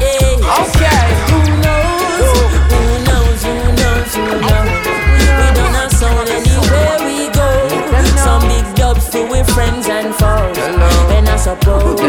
Yeah. 0.00 0.28
Okay. 0.58 1.06
Who 1.28 1.38
knows? 1.62 2.30
Who 2.70 2.82
knows? 3.04 3.42
Who 3.42 3.54
knows? 3.76 4.14
Who 4.14 4.24
knows? 4.40 4.86
We 5.38 5.46
don't 5.54 5.74
have 5.74 5.92
sound 5.92 6.28
anywhere 6.28 6.98
we 7.04 7.28
go. 7.34 7.48
Some 8.16 8.42
big 8.48 8.66
dubs 8.74 9.08
to 9.10 9.22
we 9.24 9.42
friends 9.54 9.88
and 9.88 10.14
foes. 10.14 10.56
Hello. 10.56 11.16
And 11.16 11.28
I 11.28 11.36
suppose 11.36 12.00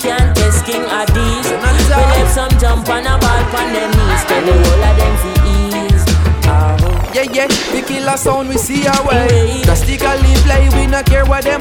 can't 0.00 0.34
test 0.34 0.64
King 0.64 0.82
Addies. 0.88 1.46
We 1.52 2.02
left 2.16 2.32
some 2.34 2.50
jump 2.58 2.88
on 2.88 3.06
a 3.06 3.18
ball 3.20 3.44
from 3.52 3.72
their 3.72 3.88
knees. 3.88 4.22
Tell 4.24 4.44
the 4.44 4.52
whole 4.52 4.84
of 4.88 4.96
them 4.96 5.14
fi 5.22 5.32
ease. 5.52 6.04
Oh. 6.48 7.10
Yeah, 7.14 7.26
yeah, 7.30 7.48
we 7.72 7.82
kill 7.82 8.08
a 8.08 8.16
sound, 8.16 8.48
we 8.48 8.56
see 8.56 8.86
our 8.86 9.06
way. 9.06 9.62
Just 9.64 9.84
stick 9.84 10.00
a 10.00 10.16
Drastically 10.16 10.34
play, 10.46 10.68
we 10.74 10.86
not 10.86 11.06
care 11.06 11.24
what 11.26 11.44
them 11.44 11.59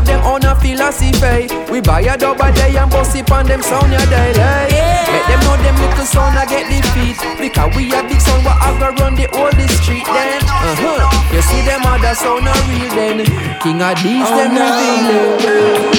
have 0.00 0.08
them 0.08 0.24
own 0.24 0.44
a 0.44 0.56
philosophy. 0.56 1.52
We 1.70 1.80
buy 1.80 2.00
a 2.00 2.16
dub 2.16 2.40
a 2.40 2.48
day 2.52 2.76
and 2.76 2.90
bust 2.90 3.16
it 3.16 3.30
on 3.30 3.44
them 3.46 3.60
sound 3.60 3.92
your 3.92 4.04
daily. 4.08 4.72
Make 5.12 5.26
them 5.28 5.40
know 5.44 5.56
them 5.60 5.76
little 5.76 6.08
sound 6.08 6.38
I 6.40 6.46
get 6.48 6.64
defeat. 6.72 7.20
Because 7.36 7.68
we 7.76 7.92
a 7.92 8.00
big 8.08 8.20
sound, 8.20 8.44
but 8.44 8.56
I 8.56 8.72
go 8.80 8.88
run 8.96 9.14
the 9.14 9.28
old 9.36 9.52
street 9.76 10.08
then. 10.08 10.40
Uh-huh. 10.40 11.36
You 11.36 11.42
see 11.44 11.60
them 11.68 11.84
other 11.84 12.16
sound 12.16 12.48
a 12.48 12.54
real 12.64 12.88
then. 12.96 13.18
King 13.60 13.80
Addies, 13.84 14.24
oh, 14.24 14.36
them 14.40 14.56
no. 14.56 14.64
reveal. 14.64 15.92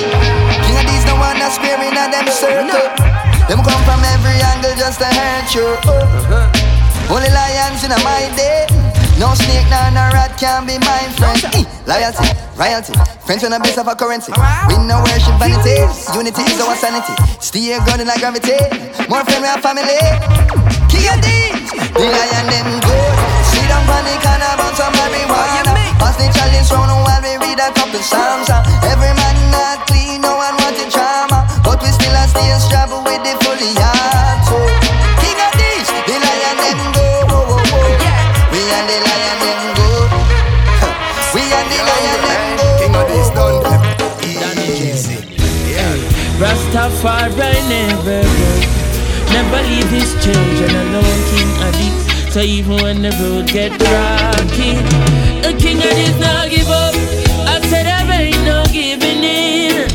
King 0.66 0.78
Addies, 0.82 1.06
the 1.06 1.16
one 1.22 1.38
that's 1.38 1.56
screaming 1.62 1.94
at 1.94 2.10
them 2.10 2.26
circle. 2.34 2.90
Them 3.46 3.62
come 3.62 3.82
from 3.86 4.02
every 4.02 4.42
angle 4.42 4.74
just 4.82 4.98
to 4.98 5.06
hurt 5.06 5.50
you. 5.54 5.68
Uh-huh. 5.86 7.14
Only 7.14 7.30
lions 7.30 7.84
in 7.86 7.94
my 8.02 8.26
day. 8.34 8.81
No 9.22 9.38
snake, 9.38 9.70
nor 9.70 9.94
no 9.94 10.02
rat 10.18 10.34
can 10.34 10.66
be 10.66 10.82
my 10.82 11.06
friend. 11.14 11.38
Eh, 11.54 11.62
loyalty, 11.86 12.26
royalty, 12.58 12.94
friends 13.22 13.44
when 13.46 13.54
a 13.54 13.60
base 13.62 13.78
of 13.78 13.86
a 13.86 13.94
currency. 13.94 14.34
We 14.34 14.82
no 14.90 14.98
worship 15.06 15.38
vanity, 15.38 15.78
unity 16.18 16.42
is 16.42 16.58
our 16.58 16.74
sanity. 16.74 17.14
Stay 17.38 17.78
grounded 17.86 18.08
like 18.10 18.18
gravity. 18.18 18.58
More 19.14 19.22
friend, 19.22 19.46
we 19.46 19.48
have 19.54 19.62
family. 19.62 19.94
Of 21.02 21.22
these, 21.22 21.70
the 21.94 22.02
lion 22.02 22.46
them 22.50 22.70
good. 22.82 23.14
See 23.54 23.66
them 23.70 23.84
panic 23.86 24.26
and 24.26 24.42
a 24.42 24.58
bunch 24.58 24.82
of 24.82 24.90
marijuana. 24.98 25.74
Pass 26.02 26.18
the 26.18 26.26
challenge 26.34 26.72
round 26.74 26.90
while 27.06 27.22
we 27.22 27.38
read 27.46 27.62
a 27.62 27.70
couple 27.78 28.02
psalms. 28.02 28.50
Every 28.90 29.14
man 29.14 29.38
not 29.54 29.86
clean, 29.86 30.01
Rastafari 46.72 47.60
never 47.68 48.24
Never 49.34 49.62
leave 49.68 49.90
his 49.90 50.14
children 50.24 50.72
alone, 50.72 51.20
King 51.28 51.52
Adi. 51.68 52.32
So 52.32 52.40
even 52.40 52.82
when 52.82 53.02
the 53.02 53.12
road 53.20 53.48
get 53.48 53.72
rocky, 53.72 54.80
the 55.44 55.54
King 55.60 55.80
Addies 55.80 56.18
not 56.20 56.50
give 56.50 56.70
up. 56.70 56.96
I 57.46 57.60
said 57.68 57.88
I 57.88 58.24
ain't 58.24 58.46
no 58.46 58.64
giving 58.72 59.22
in. 59.22 59.92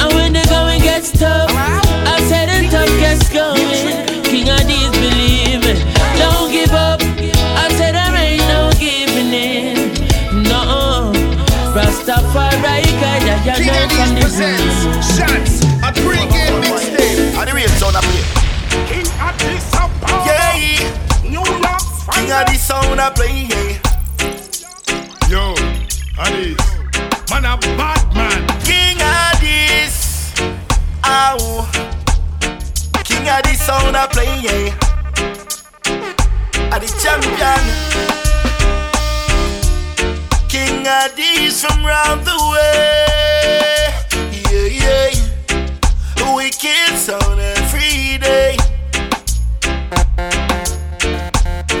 And 0.00 0.12
when 0.14 0.32
the 0.32 0.46
going 0.48 0.80
gets 0.80 1.10
tough, 1.10 1.50
I 1.50 2.20
said 2.28 2.46
the 2.50 2.70
tough 2.70 2.94
gets 3.00 3.28
going. 3.30 4.22
King 4.22 4.46
Addies 4.46 4.92
believing, 4.92 5.82
don't 6.18 6.52
give 6.52 6.70
up. 6.70 7.00
I 7.02 7.68
said 7.74 7.96
I 7.96 8.14
ain't 8.22 8.46
no 8.46 8.70
giving 8.78 9.32
in. 9.32 9.92
No, 10.44 11.10
Rastafari, 11.74 12.84
guide 13.00 13.26
ya 13.26 13.56
know 13.58 13.88
from 13.90 14.14
the 14.14 14.20
presents 14.20 15.16
shots. 15.16 15.53
A 17.44 17.50
pre-game. 17.50 17.50
And 17.50 17.50
the 17.50 17.54
real 17.54 17.68
sound 17.76 17.96
up 17.96 18.04
here. 18.04 18.24
King 18.88 19.08
of 19.20 19.36
the 19.38 19.58
Sapa. 19.60 20.08
Yeah. 20.24 20.56
New 21.24 21.44
York. 21.44 21.84
King 22.12 22.32
of 22.32 22.46
the 22.46 22.56
sound 22.56 23.00
I 23.00 23.10
play. 23.10 23.48
Yeah. 23.50 23.78
Yo, 25.28 25.54
Addies. 26.16 26.56
Man 27.30 27.44
a 27.44 27.56
bad 27.76 28.02
man. 28.14 28.46
King 28.64 28.98
Addies. 28.98 29.96
Ow. 31.04 31.38
King 33.04 33.28
of 33.28 33.42
the 33.42 33.54
sound 33.56 33.96
I 33.96 34.06
play. 34.06 34.40
Yeah. 34.40 34.72
I 36.72 36.78
the 36.78 36.88
champion. 37.02 37.62
King 40.48 40.86
Addies 40.86 41.60
from 41.60 41.84
round 41.84 42.24
the 42.24 42.36
way. 42.52 43.88
Yeah, 44.50 44.66
yeah. 44.82 45.13
Wicked 46.16 46.96
sound 46.98 47.40
every 47.40 48.18
day. 48.18 48.56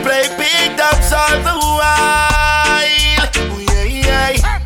Play 0.02 0.26
big 0.38 0.76
dubs 0.76 1.12
all 1.12 1.38
the 1.42 1.54
while. 1.76 3.28
Oh, 3.36 3.58
yeah, 3.72 3.84
yeah. 3.84 4.58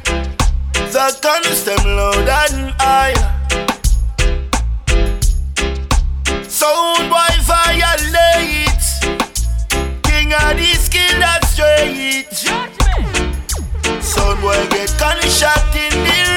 The 0.92 1.18
guns 1.20 1.64
them 1.64 1.84
loud 1.84 2.28
and 2.28 2.74
high. 2.78 3.14
Sound 6.48 7.10
boy 7.10 7.34
violate. 7.42 8.86
King 10.02 10.32
of 10.32 10.56
the 10.56 10.70
skill 10.78 11.18
that's 11.18 11.48
straight. 11.52 12.32
Sound 14.02 14.40
boy 14.40 14.66
get 14.70 14.94
gunshot 14.98 15.74
in 15.74 15.90
the 16.04 16.27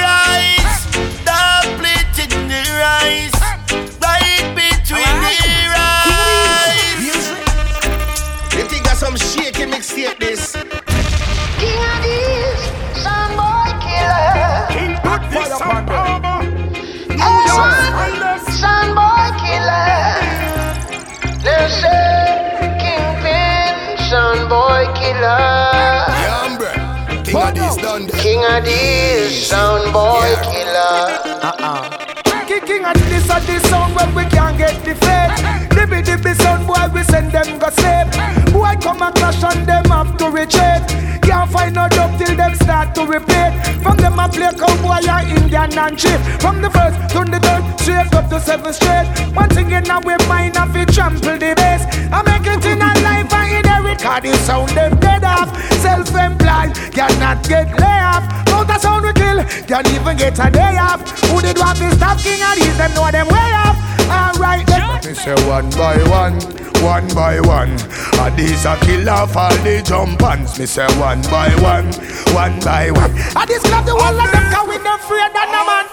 repeat. 43.12 43.52
From 43.84 43.96
them 43.98 44.18
a 44.18 44.26
play 44.28 44.50
cowboy 44.56 45.04
and 45.04 45.28
Indian 45.36 45.78
and 45.78 45.98
chief. 45.98 46.18
From 46.40 46.62
the 46.62 46.70
first 46.70 46.96
to 47.12 47.20
the 47.28 47.38
third, 47.38 47.62
straight 47.80 48.14
up 48.14 48.28
to 48.30 48.40
seven 48.40 48.72
straight. 48.72 49.06
One 49.36 49.50
thing 49.50 49.68
now 49.84 50.00
we 50.00 50.16
mind 50.26 50.56
off 50.56 50.74
it 50.74 50.88
trample 50.88 51.36
the 51.36 51.52
base. 51.52 51.84
I 52.08 52.22
make 52.24 52.48
it 52.48 52.64
in 52.64 52.80
a 52.80 52.90
life 53.04 53.32
and 53.32 53.48
inherit. 53.60 54.00
Cause 54.00 54.22
the 54.22 54.32
sound 54.48 54.70
them 54.70 54.98
dead 55.00 55.24
off. 55.24 55.52
Self-employed 55.84 56.72
cannot 56.96 57.46
get 57.48 57.68
lay 57.78 58.00
off. 58.00 58.24
Out 58.48 58.66
the 58.66 58.78
sound 58.78 59.04
we 59.04 59.12
kill, 59.12 59.44
can't 59.68 59.88
even 59.92 60.16
get 60.16 60.38
a 60.38 60.50
day 60.50 60.76
off. 60.80 61.00
Who 61.28 61.40
did 61.42 61.58
want 61.58 61.78
this 61.78 61.94
stop 61.96 62.18
king 62.18 62.40
and 62.40 62.60
these 62.60 62.76
them 62.78 62.94
know 62.94 63.10
them 63.10 63.28
way 63.28 63.50
off. 63.66 63.76
Alright 64.08 64.66
then. 64.66 65.04
Me 65.04 65.14
say 65.14 65.36
one 65.46 65.68
by 65.70 65.96
one, 66.08 66.40
one 66.80 67.06
by 67.14 67.40
one. 67.40 67.76
And 68.22 68.38
these 68.38 68.64
a 68.64 68.76
kill 68.76 69.10
off 69.10 69.36
all 69.36 69.50
the 69.66 69.82
jump 69.84 70.22
ons. 70.22 70.56
Me 70.56 70.64
say 70.66 70.86
one 70.96 71.22
by 71.22 71.50
one, 71.60 71.86
one 72.32 72.58
by 72.60 72.90
one. 72.92 73.10
And 73.10 73.48
this 73.48 73.64
love 73.66 73.84
the 73.84 73.98
whole 73.98 74.14
of 74.14 74.30
them 74.30 74.46
cause 74.54 74.68
we 74.68 74.78
no 74.78 74.94
afraid 74.94 75.26
of 75.26 75.48
no 75.50 75.66
man. 75.66 75.91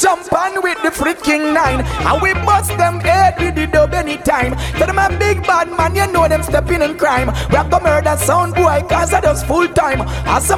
Jump 0.00 0.32
on 0.32 0.62
with 0.62 0.80
the 0.82 0.90
freaking 0.90 1.52
nine. 1.52 1.84
And 2.06 2.22
we 2.22 2.32
bust 2.34 2.76
them 2.76 3.00
head 3.00 3.38
with 3.38 3.54
the 3.54 3.66
dub 3.66 3.94
anytime. 3.94 4.56
Tell 4.78 4.86
them 4.86 4.98
a 4.98 5.08
big 5.18 5.42
bad 5.42 5.68
man, 5.76 5.94
you 5.94 6.06
know 6.12 6.26
them 6.28 6.42
stepping 6.42 6.82
in 6.82 6.96
crime. 6.96 7.28
Rap 7.50 7.70
the 7.70 7.80
murder 7.80 8.16
sound 8.16 8.54
boy, 8.54 8.82
cause 8.88 9.12
I 9.12 9.20
just 9.20 9.46
full 9.46 9.68
time. 9.68 10.00
As 10.26 10.50
a 10.50 10.56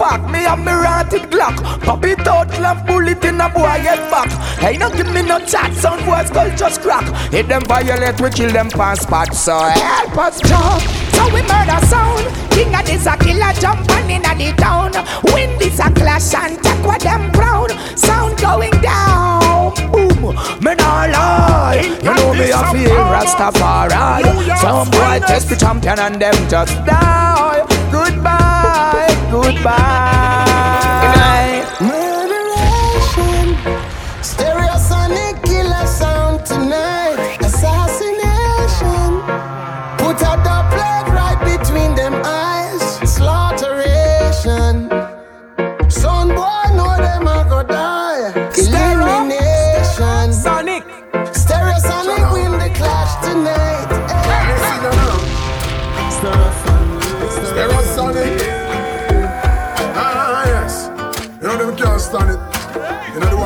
fuck, 0.00 0.30
me 0.30 0.46
and 0.46 0.64
me 0.64 0.72
rotted 0.72 1.22
Glock 1.30 1.56
Pop 1.82 2.04
it 2.04 2.26
out, 2.26 2.48
left 2.60 2.86
bullet 2.86 3.24
in 3.24 3.40
a 3.40 3.48
boy 3.48 3.78
head 3.86 4.10
back 4.10 4.30
Hey, 4.58 4.76
no 4.76 4.90
give 4.90 5.12
me 5.12 5.22
no 5.22 5.38
chat, 5.40 5.72
sound 5.74 6.04
boy 6.06 6.24
skull 6.24 6.50
just 6.56 6.80
crack 6.80 7.04
Hit 7.30 7.48
them 7.48 7.62
violate, 7.62 8.20
we 8.20 8.30
kill 8.30 8.50
them 8.50 8.70
past 8.70 9.02
spot 9.02 9.34
So 9.34 9.58
help 9.58 10.16
us 10.16 10.40
jump 10.40 11.09
So 11.20 11.34
we 11.34 11.42
murder 11.42 11.80
sound. 11.86 12.24
King 12.50 12.74
of 12.74 12.86
this 12.86 13.06
a 13.06 13.14
killer 13.16 13.52
jump 13.60 13.90
on 13.92 14.08
in 14.08 14.22
the 14.22 14.54
town. 14.56 14.92
Win 15.34 15.50
this 15.58 15.78
a 15.78 15.90
clash 15.90 16.32
and 16.34 16.56
take 16.62 16.84
what 16.84 17.00
them 17.02 17.30
proud? 17.32 17.70
Sound 17.94 18.38
going 18.40 18.76
down. 18.80 19.74
Boom, 19.92 20.34
me 20.64 20.74
nah 20.80 21.04
lie. 21.12 21.82
You 22.02 22.14
know 22.14 22.32
me 22.32 22.48
a 22.50 22.62
feel 22.72 22.96
Rastafari. 23.12 24.56
Some 24.58 24.90
boy 24.90 25.20
test 25.26 25.50
the 25.50 25.56
champion 25.56 25.98
and 25.98 26.16
them 26.20 26.34
just 26.48 26.74
die. 26.86 27.66
Goodbye, 27.92 29.28
goodbye 29.30 30.29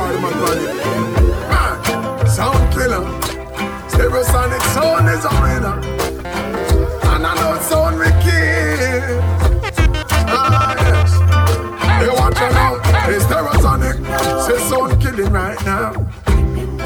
Know 0.05 0.29
the 0.29 0.37
body. 0.37 0.65
Man, 1.49 2.27
sound 2.27 2.73
killer. 2.73 3.03
Stereosonic 3.89 4.61
sound 4.73 5.09
is 5.09 5.25
a 5.25 5.33
winner. 5.41 5.75
And 7.09 7.25
I 7.25 7.33
know 7.35 7.59
sound 7.61 7.97
wicked. 7.97 9.19
Ah, 10.27 10.75
yes. 10.77 11.11
Hey, 11.81 12.09
watch 12.09 12.37
out 12.37 12.53
now. 12.53 12.73
It's 13.09 13.25
Stereosonic. 13.25 13.97
Say 14.45 14.59
sound 14.69 15.01
killing 15.01 15.31
right 15.33 15.59
now. 15.65 15.93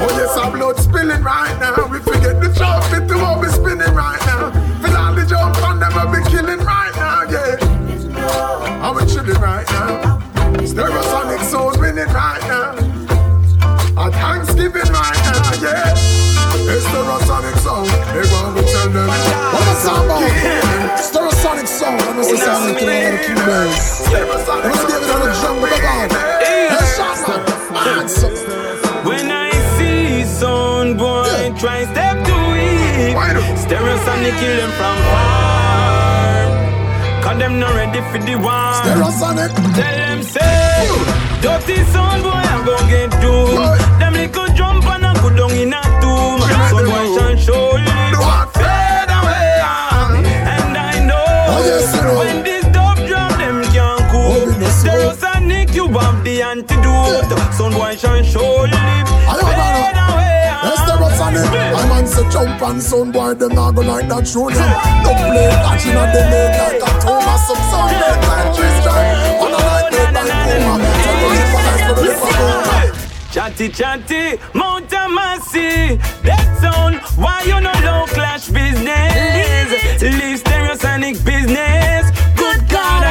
Oh 0.01 0.09
yes, 0.17 0.37
our 0.37 0.51
blood 0.51 0.77
spilling 0.77 1.21
right 1.21 1.59
now. 1.59 1.88
To 23.39 23.45
the 23.45 23.55
other 23.55 23.71
keyboards. 24.05 24.49
I'm 24.49 24.71
just 24.71 24.87
giving 24.87 25.09
it 25.09 25.21
a 25.21 25.41
jump 25.41 25.61
with 25.61 25.71
the 25.71 25.79
god. 25.81 26.11
Hey, 26.43 26.69
shot 26.95 27.17
man. 27.27 28.05
When 29.05 29.31
I 29.31 29.51
see 29.77 30.23
sound 30.25 30.97
boy 30.97 31.23
yeah. 31.25 31.57
try 31.57 31.85
step 31.85 32.17
to 32.25 32.37
it, 32.55 33.15
Stereosonic 33.63 34.35
kill 34.39 34.55
them 34.57 34.71
from 34.79 34.97
far. 35.11 36.49
Cause 37.23 37.37
them 37.39 37.59
not 37.59 37.75
ready 37.75 38.01
for 38.11 38.19
the 38.19 38.35
war. 38.35 38.73
Stereosonic. 38.83 39.51
Tell 39.75 39.97
them 39.97 40.23
say, 40.23 40.87
dirty 41.41 41.83
sound 41.93 42.23
boy 42.23 42.31
I'm 42.31 42.65
gonna 42.65 42.89
get 42.89 43.11
doomed. 43.21 43.79
Them 43.99 44.13
little 44.13 44.47
jump 44.55 44.85
and 44.85 45.05
I 45.05 45.13
go 45.21 45.29
down 45.35 45.51
in 45.51 45.73
a 45.73 45.81
tomb. 46.01 46.41
Sound 46.41 46.85
boy 46.87 47.05
shall 47.15 47.37
surely 47.37 48.08
the 56.39 56.45
antidote. 56.45 57.53
Sound 57.53 57.73
boy 57.73 57.95
shall 57.95 58.23
surely 58.23 58.71
fade 59.51 59.99
away. 60.07 60.47
Yes, 60.63 60.81
there 60.87 60.99
was 60.99 61.19
on 61.19 61.35
it. 61.35 61.43
I 61.43 61.87
man 61.89 62.07
say 62.07 62.29
jump 62.29 62.61
and 62.61 62.81
son 62.81 63.11
boy, 63.11 63.33
them 63.33 63.55
not 63.55 63.75
go 63.75 63.81
like 63.81 64.07
that 64.07 64.27
play 65.31 65.49
catching 65.65 65.97
at 65.99 66.11
the 66.13 66.21
leg 66.31 66.51
like 66.59 66.81
a 66.81 66.91
Thomas. 67.03 67.47
Some 67.47 67.63
sound 67.71 67.91
like. 67.91 68.19
On 69.39 69.51
a 69.51 69.59
night 69.59 70.13
by 70.13 70.23
Puma. 70.47 70.87
Tell 71.03 71.15
me 71.19 71.27
if 71.35 71.55
I 71.55 71.61
nice 71.67 71.83
for 71.87 71.95
the 71.95 72.03
liver 72.07 72.29
Chatty 73.31 73.69
chatty, 73.69 74.39
Mount 74.55 74.89
Amasi 74.89 76.01
That 76.23 76.47
sound, 76.59 76.95
why 77.15 77.43
you 77.43 77.61
no 77.61 77.71
low 77.85 78.05
clash 78.07 78.49
business 78.49 80.01
Leave 80.01 80.41
stereosonic 80.41 81.23
business 81.23 81.49
Good 81.49 81.57
God, 81.59 82.17
I 82.17 82.18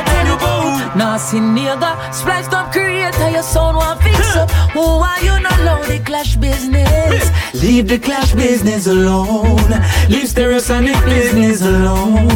tell 0.05 0.27
you 0.27 0.37
both 0.39 0.97
Nasty 0.97 1.39
nigga, 1.39 2.13
spliced 2.13 2.53
up 2.53 2.73
creator 2.73 3.31
Your 3.31 3.43
sound 3.43 3.77
want 3.77 4.01
fix 4.03 4.37
up. 4.37 4.51
Oh, 4.75 4.99
why 4.99 5.19
you? 5.23 5.35
No 5.41 5.51
low 5.65 5.83
the 5.85 5.99
clash 6.05 6.37
business. 6.37 7.31
Leave 7.63 7.89
the 7.89 7.99
clash 7.99 8.33
business 8.35 8.87
alone. 8.87 9.71
Leave 10.09 10.29
stereosonic 10.29 10.99
business 11.05 11.63
alone. 11.63 12.29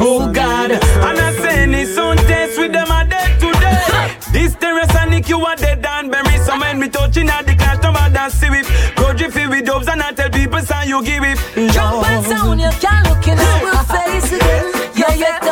Oh 0.00 0.30
God, 0.32 0.72
and 0.72 1.18
I 1.18 1.32
say 1.40 1.62
any 1.62 1.84
sound 1.84 2.18
test 2.20 2.58
with 2.58 2.72
them 2.72 2.90
are 2.90 3.04
dead 3.04 3.38
today. 3.40 4.16
This 4.32 4.54
stereosonic 4.54 5.28
you 5.28 5.40
are 5.44 5.56
dead 5.56 5.84
and 5.86 6.10
buried. 6.10 6.40
So 6.42 6.58
when 6.58 6.78
we 6.80 6.88
touching 6.88 7.28
at 7.28 7.46
the 7.46 7.54
clash, 7.54 7.82
no 7.82 7.92
matter 7.92 8.30
see 8.30 8.46
it 8.46 8.66
Go 8.96 9.12
jiffy 9.14 9.46
with 9.46 9.64
dubs 9.66 9.88
and 9.88 10.02
I 10.02 10.12
tell 10.12 10.30
people 10.30 10.60
say 10.60 10.88
you 10.88 11.02
give 11.04 11.24
it. 11.24 11.38
Jump 11.72 12.06
and 12.06 12.24
sound, 12.26 12.60
you 12.60 12.70
can't 12.80 13.08
look 13.08 13.26
in 13.26 13.38
our 13.38 13.84
face 13.84 14.32
again. 14.32 14.72
Yeah, 14.96 15.14
yeah, 15.14 15.43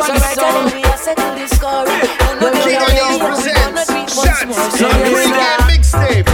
We 0.00 0.06
run 0.06 0.14
the 0.14 0.20
sound, 0.20 0.72
we 0.72 0.82
are 0.82 0.96
settle 0.96 1.34
the 1.34 1.46
score. 1.46 1.84
The 1.84 2.50
King 2.64 2.80
Addies 2.80 3.20
presents 3.20 4.14
Shots 4.14 4.82
on 4.82 4.96
Pre-Game 5.12 5.60
Mixtape. 5.68 6.28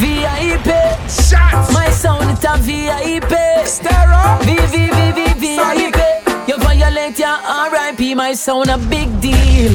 VIP 0.00 0.70
Shots. 1.06 1.72
My 1.74 1.90
sound 1.90 2.30
it 2.30 2.44
a 2.44 2.56
VIP 2.56 3.66
Stereo 3.66 4.38
V, 4.40 4.56
V, 4.72 4.88
V, 4.88 5.12
V, 5.12 5.34
VIP 5.38 6.48
You 6.48 6.56
violate 6.60 7.18
your 7.18 7.36
RIP 7.70 8.16
My 8.16 8.32
sound 8.32 8.70
a 8.70 8.78
big 8.78 9.20
deal. 9.20 9.72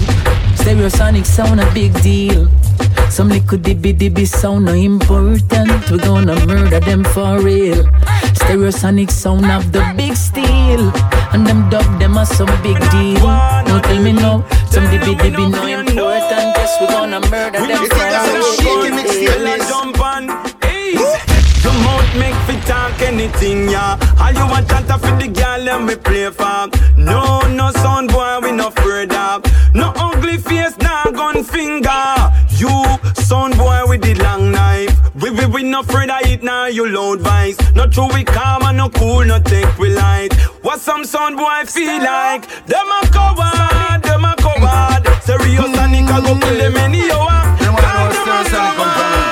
Stereosonic 0.58 1.28
sound 1.28 1.60
a 1.60 1.72
big 1.72 1.94
deal 2.02 2.50
some 3.14 3.30
little 3.30 3.60
dibby 3.60 3.94
dibby 3.94 4.26
sound 4.26 4.66
no 4.66 4.74
important. 4.74 5.92
We 5.92 6.00
gonna 6.00 6.36
murder 6.48 6.80
them 6.80 7.04
for 7.04 7.40
real. 7.40 7.84
Stereosonic 8.40 9.12
sound 9.12 9.46
of 9.52 9.72
the 9.72 9.94
big 9.96 10.16
steel, 10.16 10.92
and 11.32 11.46
them 11.46 11.70
dub 11.70 11.86
them 12.00 12.18
as 12.18 12.36
some 12.36 12.50
big 12.64 12.80
deal. 12.90 13.22
No 13.68 13.80
tell 13.84 14.02
me 14.02 14.14
no, 14.14 14.44
some 14.72 14.86
dibby 14.86 15.14
dibby 15.22 15.52
no 15.52 15.66
important. 15.68 16.56
Guess 16.56 16.82
we 16.82 16.88
gonna 16.88 17.20
murder 17.30 17.60
them 17.60 17.86
for 17.86 18.08
real. 18.18 18.84
Your 21.64 21.74
mouth 21.86 22.16
make 22.18 22.36
fi 22.48 22.60
talk 22.66 23.00
anything, 23.04 23.70
yeah. 23.70 23.98
All 24.20 24.32
you 24.34 24.46
want 24.52 24.68
chant 24.68 24.88
for 24.88 25.16
the 25.22 25.28
girl 25.28 25.70
and 25.70 25.86
me 25.86 25.96
play 25.96 26.30
for. 26.32 26.68
No, 26.98 27.42
no 27.48 27.72
sound 27.74 28.10
boy, 28.12 28.40
we 28.42 28.52
no 28.52 28.68
afraid 28.70 29.14
of. 29.14 29.44
No 29.74 29.92
ugly 29.96 30.38
face, 30.38 30.78
nah 30.78 31.06
gun 31.12 31.44
finger. 31.44 32.16
You 32.50 32.84
son 33.16 33.52
boy 33.58 33.84
with 33.88 34.02
the 34.02 34.14
long 34.24 34.52
knife. 34.52 34.96
We 35.16 35.32
we 35.32 35.46
we 35.46 35.64
no 35.64 35.80
afraid 35.82 36.10
of 36.10 36.22
it 36.26 36.44
now. 36.44 36.66
You 36.68 36.88
loud 36.90 37.22
vice. 37.22 37.58
No 37.76 37.88
true 37.88 38.08
we 38.14 38.24
calm 38.24 38.64
and 38.64 38.78
no 38.78 38.90
cool, 38.90 39.26
no 39.26 39.40
take 39.40 39.78
we 39.78 39.90
light. 39.90 40.34
What 40.62 40.80
some 40.80 41.06
son 41.06 41.36
boy 41.36 41.64
feel 41.66 42.02
like? 42.04 42.48
Them 42.68 42.88
a 42.88 43.08
coward, 43.12 44.04
them 44.04 44.26
a 44.26 44.36
coward. 44.38 45.08
Serious 45.24 45.78
and 45.78 45.96
it 45.96 46.08
go 46.08 46.22
mm. 46.22 46.42
kill 46.42 46.58
them 46.58 46.78
any 46.78 47.12
hour. 47.12 47.58
Them 47.60 47.76
a 47.76 47.82
coward, 47.82 48.48
them 48.48 48.76
a 48.76 48.90
coward. 48.90 49.24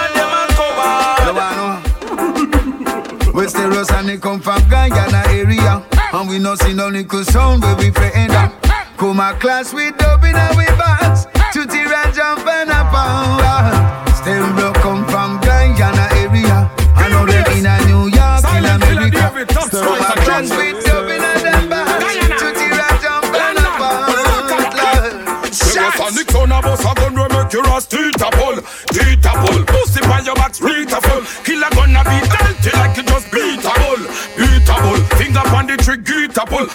We 3.34 3.48
stereosonic 3.48 4.22
come 4.22 4.42
from 4.42 4.62
Guyana 4.70 5.24
area 5.30 5.82
And 6.14 6.30
we 6.30 6.38
no 6.38 6.56
see 6.56 6.74
no 6.74 6.90
nickel 6.90 7.24
sound 7.24 7.64
where 7.64 7.76
we 7.78 7.90
friend 7.90 8.32
up 8.34 8.62
Come 8.62 8.71
a 9.02 9.34
class 9.40 9.74
with 9.74 9.98
dubbing 9.98 10.36
and 10.36 10.56
we 10.56 10.66
bands 10.78 11.26
To 11.54 11.66
tira 11.66 12.14
jump 12.14 12.46
and 12.46 12.70
a 12.70 12.86
power. 12.94 13.74
Stereo 14.14 14.72
come 14.74 15.08
from 15.10 15.42
Guyana 15.42 16.06
area. 16.22 16.70
I 16.94 17.10
know 17.10 17.26
them 17.26 17.42
in 17.58 17.66
a 17.66 17.82
New 17.90 18.14
York, 18.14 18.46
in 18.54 18.66
America. 18.70 19.34
Come 19.50 19.98
a 19.98 20.14
class 20.22 20.50
with 20.54 20.86
dubbing 20.86 21.18
and 21.18 21.42
them 21.42 21.70
bands 21.70 22.14
To 22.30 22.48
tira 22.54 22.90
jump 23.02 23.26
and 23.34 23.58
a 23.58 23.70
power. 23.82 24.22
Stereosonic 25.50 26.30
sound 26.30 26.54
of 26.54 26.66
us 26.66 26.86
a 26.86 26.94
gun 26.94 27.16
we 27.18 27.26
make 27.34 27.54
your 27.54 27.68
ass 27.74 27.88
teeth 27.88 28.22
a 28.22 28.30
pull, 28.38 28.62
teeth 28.94 29.26
a 29.26 29.34
pull. 29.42 29.66
Pussy 29.66 30.02
on 30.06 30.26
your 30.26 30.36
back, 30.36 30.54
street 30.54 30.94
a 30.94 31.02
full. 31.02 31.26
Killer 31.42 31.74
gonna 31.74 32.04
be 32.06 32.22
dirty 32.30 32.70
like 32.78 32.96
you 32.98 33.04
just 33.04 33.32
beat 33.34 33.66
a 33.66 33.74
bull, 33.82 34.02
beat 34.38 34.70
a 34.70 34.78
bull. 34.86 35.02
Finger 35.18 35.42
on 35.58 35.66
the 35.66 35.76
trigger, 35.82 36.30
a 36.30 36.46
pull. 36.46 36.70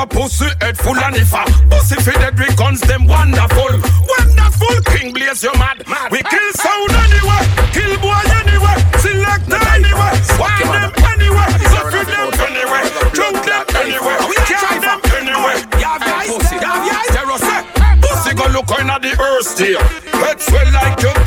A 0.00 0.06
pussy 0.06 0.48
head 0.60 0.78
full 0.78 0.96
and 0.96 1.16
if 1.16 1.32
a 1.32 1.44
pussy 1.68 1.96
fit 2.00 2.16
the 2.24 2.32
drink 2.32 2.56
guns 2.56 2.80
them 2.82 3.06
wonderful, 3.06 3.68
wonderful. 4.08 4.76
King 4.88 5.12
blaze 5.12 5.42
you 5.44 5.52
mad, 5.60 5.84
we 6.10 6.22
kill 6.24 6.50
sound 6.56 6.92
anyway, 7.04 7.44
kill 7.76 7.92
boy 8.00 8.16
anyway, 8.40 8.76
select 8.96 9.44
anyway, 9.44 10.12
wind 10.40 10.72
them 10.72 10.92
anyway, 11.04 11.48
suck 11.68 11.92
them 11.92 12.32
anyway, 12.48 12.82
drunk 13.12 13.44
them 13.44 13.64
anyway. 13.76 14.16
Carry 14.48 14.80
them 14.80 15.00
anyway. 15.20 15.56
Pussy, 16.32 16.56
Stereo 16.56 17.36
Pussy 18.00 18.32
go 18.34 18.46
look 18.56 18.70
on 18.72 18.88
the 19.04 19.12
earth 19.20 19.58
here. 19.58 19.84
Head 20.24 20.40
swell 20.40 20.72
like 20.72 21.00
your 21.02 21.19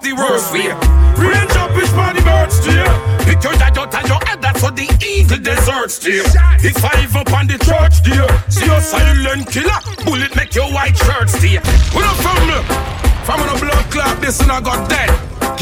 up 0.00 0.02
the 0.02 0.12
worst 0.12 0.52
way. 0.52 0.68
Range 1.20 1.56
up 1.56 1.76
is 1.76 1.90
for 1.90 2.10
the 2.14 2.22
birds 2.24 2.60
dear. 2.64 2.88
Pick 3.26 3.42
your 3.44 3.52
dad 3.54 3.76
out 3.76 3.94
and 3.94 4.08
your 4.08 4.20
head, 4.26 4.40
that's 4.40 4.62
what 4.62 4.76
the 4.76 4.88
eagle 5.04 5.38
deserts 5.38 5.98
dear. 5.98 6.24
If 6.60 6.84
I 6.84 7.04
up 7.18 7.32
on 7.32 7.46
the 7.46 7.58
church 7.58 8.02
dear, 8.02 8.26
see 8.48 8.66
your 8.66 8.80
silent 8.80 9.50
killer, 9.50 9.80
bullet 10.04 10.34
make 10.36 10.54
your 10.54 10.72
white 10.72 10.96
shirts 10.96 11.38
dear. 11.40 11.60
Up 11.60 12.16
from 12.24 12.40
me? 12.48 12.58
From 13.24 13.40
a 13.40 13.54
blood 13.60 13.84
clot, 13.92 14.20
this 14.20 14.40
and 14.40 14.52
I 14.52 14.60
got 14.60 14.88
dead. 14.88 15.10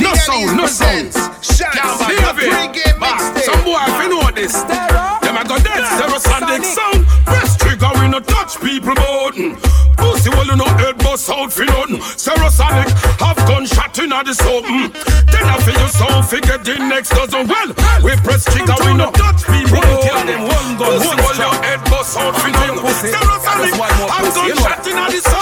No 0.01 0.14
sound, 0.14 0.57
no 0.57 0.66
sound. 0.66 1.12
Shots 1.42 2.05
Pre-Game 2.05 3.03
Mixtape 3.03 3.42
Some 3.42 3.64
boy, 3.64 3.83
if 3.83 4.03
you 4.03 4.09
know 4.09 4.31
this, 4.31 4.55
them 4.62 5.37
I 5.37 5.44
got 5.46 5.64
dead. 5.64 5.83
Stereosonic 5.98 6.64
sound. 6.64 7.07
Press 7.27 7.57
trigger, 7.57 7.90
we 7.98 8.09
no 8.09 8.20
touch 8.20 8.61
people 8.61 8.94
button. 8.94 9.57
Pussy, 9.98 10.31
well, 10.31 10.46
you 10.46 10.57
know 10.57 10.64
head 10.79 10.96
bust 10.98 11.29
out 11.31 11.53
for 11.53 11.64
nothing. 11.64 11.98
Stereosonic, 11.98 12.88
have 13.18 13.38
gunshot 13.68 13.98
in 13.98 14.11
the 14.11 14.35
something. 14.35 14.64
Mm. 14.64 14.92
Then 15.31 15.44
I 15.44 15.57
feel 15.61 15.81
you 15.81 15.88
so 15.88 16.07
figure 16.22 16.59
the 16.59 16.78
next 16.88 17.11
dozen. 17.11 17.46
Well, 17.46 17.68
we 18.02 18.16
press 18.24 18.44
trigger, 18.44 18.74
we 18.85 18.94
no 18.94 19.11
touch 19.12 19.44
people. 19.44 19.81
We 19.81 19.94
kill 20.04 20.24
them 20.24 20.42
one 20.42 20.78
gun, 20.78 20.98
one 21.04 21.16
gun. 21.16 21.37
your 21.37 21.54
head 21.62 21.81
bust 21.90 22.16
out 22.16 22.35
for 22.37 22.48
you. 22.48 22.54
Stereosonic, 22.54 23.74
I'm 24.11 24.24
gunshot 24.35 24.87
in 24.87 24.96
the 24.96 25.20
sound. 25.20 25.38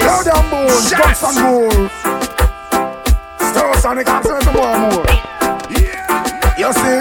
This? 0.00 0.24
Down 0.24 0.24
down 0.24 0.50
bones, 0.50 0.92
guns 0.92 1.22
and 1.22 1.36
gold. 1.38 1.90
Stereosonic 3.38 4.06
accent 4.06 4.46
more 4.54 4.78
more. 4.78 5.04
You 6.58 6.72
see, 6.72 6.98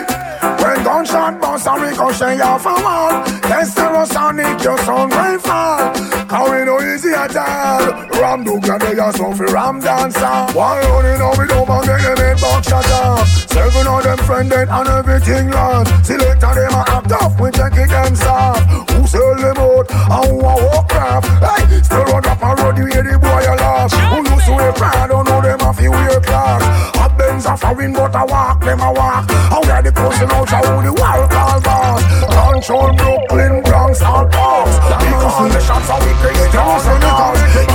when 0.64 0.84
gunshot 0.84 1.42
bust 1.42 1.68
and 1.68 1.82
ricochet 1.82 2.40
off 2.42 2.66
a 2.66 2.74
wall, 2.84 3.24
then 3.50 3.66
stereosonic 3.66 4.64
your 4.64 4.78
sound 4.80 5.12
will 5.12 5.40
fall. 5.40 5.94
How 6.30 6.52
we 6.52 6.66
know 6.66 6.80
easy 6.82 7.10
at 7.10 7.36
all. 7.36 8.08
Ram 8.20 8.44
do 8.44 8.56
and 8.56 8.82
they 8.82 9.00
are 9.00 9.14
so 9.14 9.34
for 9.34 9.46
ram 9.48 9.80
dancer. 9.80 10.20
Why 10.54 10.82
only 10.84 11.18
know 11.18 11.34
we 11.38 11.48
don't 11.48 11.68
want 11.68 11.86
them 11.86 12.00
in 12.00 12.40
box 12.40 12.68
shut 12.68 12.86
up. 12.92 13.26
Seven 13.28 13.88
of 13.88 14.04
them 14.04 14.18
friended 14.20 14.70
and 14.70 14.88
everything 14.88 15.50
lost. 15.52 16.06
Selector 16.06 16.54
them 16.54 16.74
a 16.74 16.84
act 16.88 17.12
up, 17.12 17.40
we 17.40 17.52
check 17.52 17.74
it 17.74 17.90
them 17.90 18.16
soft. 18.16 18.87
Who 19.08 19.12
sell 19.12 19.36
them 19.36 19.56
out 19.56 19.88
and 19.90 20.28
who 20.28 20.40
a 20.44 20.54
walk 20.68 20.90
crap. 20.90 21.24
Hey, 21.24 21.82
still 21.82 22.04
run 22.04 22.26
up 22.28 22.44
a 22.44 22.62
road, 22.62 22.78
you 22.78 22.88
hear 22.88 23.04
the 23.04 23.18
boy 23.18 23.40
a 23.48 23.56
laugh. 23.56 23.94
Who 23.94 24.18
used 24.20 24.46
to 24.48 24.52
wear 24.52 24.74
pride, 24.74 25.08
don't 25.08 25.24
know 25.24 25.42
them 25.42 25.62
a 25.62 25.74
few 25.74 25.92
wear 25.92 26.20
clocks. 26.20 26.66
A 27.00 27.08
Benz 27.16 27.46
a 27.46 27.56
foreign, 27.56 27.94
but 27.94 28.14
a 28.14 28.26
walk, 28.26 28.60
them 28.60 28.82
a 28.82 28.92
walk. 28.92 29.32
How 29.32 29.64
they 29.64 29.88
the 29.88 29.92
person 29.94 30.30
out, 30.32 30.50
so 30.50 30.58
who 30.58 30.84
the 30.84 30.92
world 30.92 31.32
call 31.32 31.62
boss. 31.62 32.04
Control 32.36 32.92
Brooklyn, 32.98 33.64
Bronx, 33.64 34.02
all 34.02 34.28
parts. 34.28 34.76
Because 34.76 35.54
the 35.54 35.62
shots 35.62 35.90
are 35.90 36.04
we 36.04 36.12
create, 36.20 36.52
the 36.52 37.08
cars. 37.08 37.67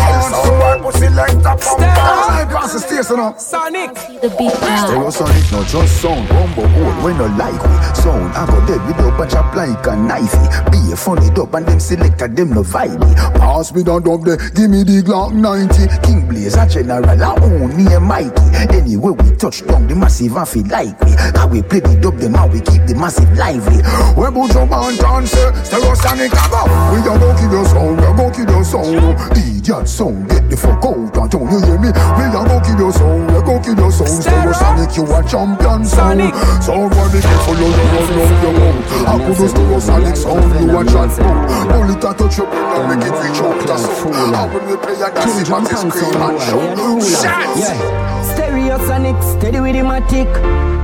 Pass 3.16 3.44
the 3.44 3.46
station 3.46 3.78
up. 3.78 3.92
Sonic. 3.92 3.94
The 4.22 4.28
beat 4.38 4.52
Stereosonic, 4.52 5.52
no 5.52 5.64
just 5.64 6.00
sound. 6.00 6.30
Rumble 6.30 6.64
old, 6.64 7.04
when 7.04 7.18
no 7.18 7.26
like 7.36 7.60
we 7.62 7.76
Sound, 8.02 8.32
I 8.34 8.46
go 8.46 8.58
dead 8.66 8.80
with 8.86 8.98
a 8.98 9.10
bunch 9.16 9.34
of 9.34 9.54
like 9.54 9.86
a 9.86 9.94
knifey. 9.96 10.70
Be 10.70 10.92
a 10.92 10.96
funny 10.96 11.30
dub 11.34 11.54
and 11.54 11.66
them 11.66 11.80
selector, 11.80 12.28
them 12.28 12.50
no 12.50 12.62
vibey 12.62 13.14
Pass 13.38 13.74
me 13.74 13.82
down 13.82 14.02
dub 14.02 14.24
there, 14.24 14.36
give 14.36 14.70
me 14.70 14.82
the 14.84 15.02
Glock 15.02 15.34
90 15.34 16.06
King 16.06 16.28
Blaze, 16.28 16.56
a 16.56 16.66
general, 16.68 17.04
I 17.04 17.34
own 17.42 17.76
me 17.76 17.92
and 17.92 18.04
Mikey. 18.04 18.42
Anyway, 18.74 19.10
we 19.10 19.36
touch 19.36 19.66
down 19.66 19.86
the 19.88 19.94
massive 19.94 20.36
and 20.36 20.48
feel 20.48 20.66
like 20.66 20.98
we 21.02 21.12
How 21.34 21.48
we 21.48 21.62
play 21.62 21.80
the 21.80 21.98
dub, 22.00 22.16
them 22.18 22.34
how 22.34 22.46
we 22.46 22.60
keep 22.60 22.86
the 22.86 22.94
massive 22.94 23.30
lively. 23.36 23.82
We 24.16 24.24
go 24.30 24.46
jump 24.48 24.72
and 24.72 24.98
dance, 24.98 25.34
eh, 25.34 25.50
Stereosonic, 25.66 26.32
I 26.32 26.46
go. 26.48 26.62
We 26.94 27.02
a 27.02 27.18
go 27.18 27.28
kill 27.34 27.50
your 27.50 27.66
sound, 27.66 27.98
we 27.98 28.06
a 28.06 28.12
go 28.14 28.30
kill 28.30 28.48
your 28.48 28.64
sound. 28.64 29.18
Idiot 29.36 29.88
sound, 29.88 30.28
get 30.30 30.48
the 30.48 30.56
fuck 30.56 30.84
out 30.86 31.16
and 31.18 31.30
don't 31.30 31.50
you 31.50 31.58
hear 31.66 31.78
me? 31.78 31.90
We 31.90 32.24
a 32.30 32.40
go 32.46 32.56
kill 32.62 32.78
your 32.78 32.92
sound, 32.92 33.01
we 33.02 33.34
a 33.34 33.40
go 33.42 33.60
kill 33.60 33.76
your 33.76 33.92
sound 33.92 34.10
Stereosonic, 34.22 34.96
you 34.96 35.04
a 35.04 35.20
champion 35.26 35.84
sound 35.84 36.34
Sound 36.62 36.94
when 36.94 37.08
they 37.12 37.20
get 37.20 37.38
for 37.44 37.54
you, 37.56 37.68
you 37.68 37.86
run 37.92 38.08
round 38.14 38.38
your 38.42 38.54
mouth 38.54 39.08
I 39.08 39.18
put 39.26 39.36
those 39.38 39.52
Stereosonic 39.52 40.16
sound, 40.16 40.46
you 40.60 40.78
a 40.78 40.84
chat 40.84 41.10
mouth 41.18 41.72
Only 41.72 41.94
to 42.00 42.10
touch 42.14 42.38
your 42.38 42.46
brain 42.46 42.62
and 42.62 43.00
make 43.00 43.06
it 43.06 43.14
reach 43.20 43.40
out 43.42 43.60
to 43.60 43.66
soul. 43.78 44.14
And 44.14 44.54
when 44.54 44.66
we 44.66 44.76
play 44.76 44.94
a 44.94 45.10
dance, 45.12 45.40
it 45.40 45.48
man 45.48 45.66
scream 45.66 46.22
and 46.22 46.40
shout 46.40 48.31
Yeah. 48.56 48.78
Stereosonic, 48.78 49.22
steady 49.22 49.60
with 49.60 49.72
the 49.74 49.80
matic. 49.80 50.28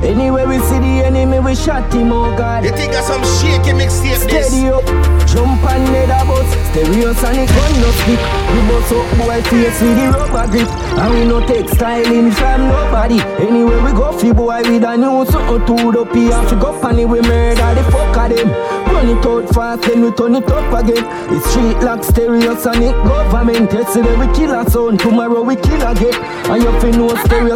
Anywhere 0.02 0.46
we 0.46 0.58
see 0.58 0.78
the 0.78 1.04
enemy, 1.04 1.40
we 1.40 1.54
shot 1.54 1.92
him, 1.92 2.12
oh 2.12 2.36
God. 2.36 2.64
You 2.64 2.70
think 2.70 2.92
that's 2.92 3.08
some 3.08 3.22
shaky 3.22 3.72
mixtape 3.76 4.24
this? 4.30 4.46
Steady 4.48 4.68
up, 4.68 4.84
jump 5.26 5.62
and 5.68 5.84
leather 5.92 6.24
bus. 6.26 6.48
Stereosonic 6.70 7.48
gun 7.48 7.72
no 7.80 7.90
stick. 7.98 8.20
We 8.52 8.60
bust 8.68 8.92
up 8.92 9.08
boy 9.18 9.42
face 9.50 9.80
with 9.82 9.96
the 9.98 10.06
rubber 10.16 10.50
grip. 10.50 10.68
And 10.98 11.14
we 11.14 11.24
no 11.26 11.44
take 11.46 11.68
styling 11.68 12.30
from 12.32 12.68
nobody. 12.68 13.20
Anywhere 13.42 13.82
we 13.84 13.92
go, 13.92 14.12
fi 14.12 14.32
boy 14.32 14.62
with 14.62 14.84
a 14.84 14.96
new 14.96 15.26
something 15.26 15.66
to 15.66 15.92
the 15.92 16.04
P. 16.12 16.26
Have 16.26 16.48
to 16.50 16.56
go 16.56 16.72
funny, 16.80 17.04
we 17.04 17.20
murder 17.20 17.74
the 17.74 17.82
fuck 17.90 18.16
of 18.16 18.36
them. 18.36 18.48
Run 18.88 19.08
it 19.08 19.26
out 19.26 19.48
fast, 19.54 19.82
then 19.82 20.02
we 20.02 20.10
turn 20.12 20.34
it 20.36 20.48
up 20.48 20.72
again. 20.72 21.04
It's 21.34 21.50
street 21.50 21.78
like 21.82 22.00
stereosonic 22.00 22.94
government. 23.04 23.72
Yesterday 23.72 24.14
we 24.16 24.26
kill 24.32 24.54
a 24.54 24.68
son, 24.70 24.96
tomorrow 24.96 25.42
we 25.42 25.56
kill 25.56 25.82
again. 25.86 26.14
And 26.48 26.62
you 26.62 26.72
fi 26.80 26.90
know 26.90 27.08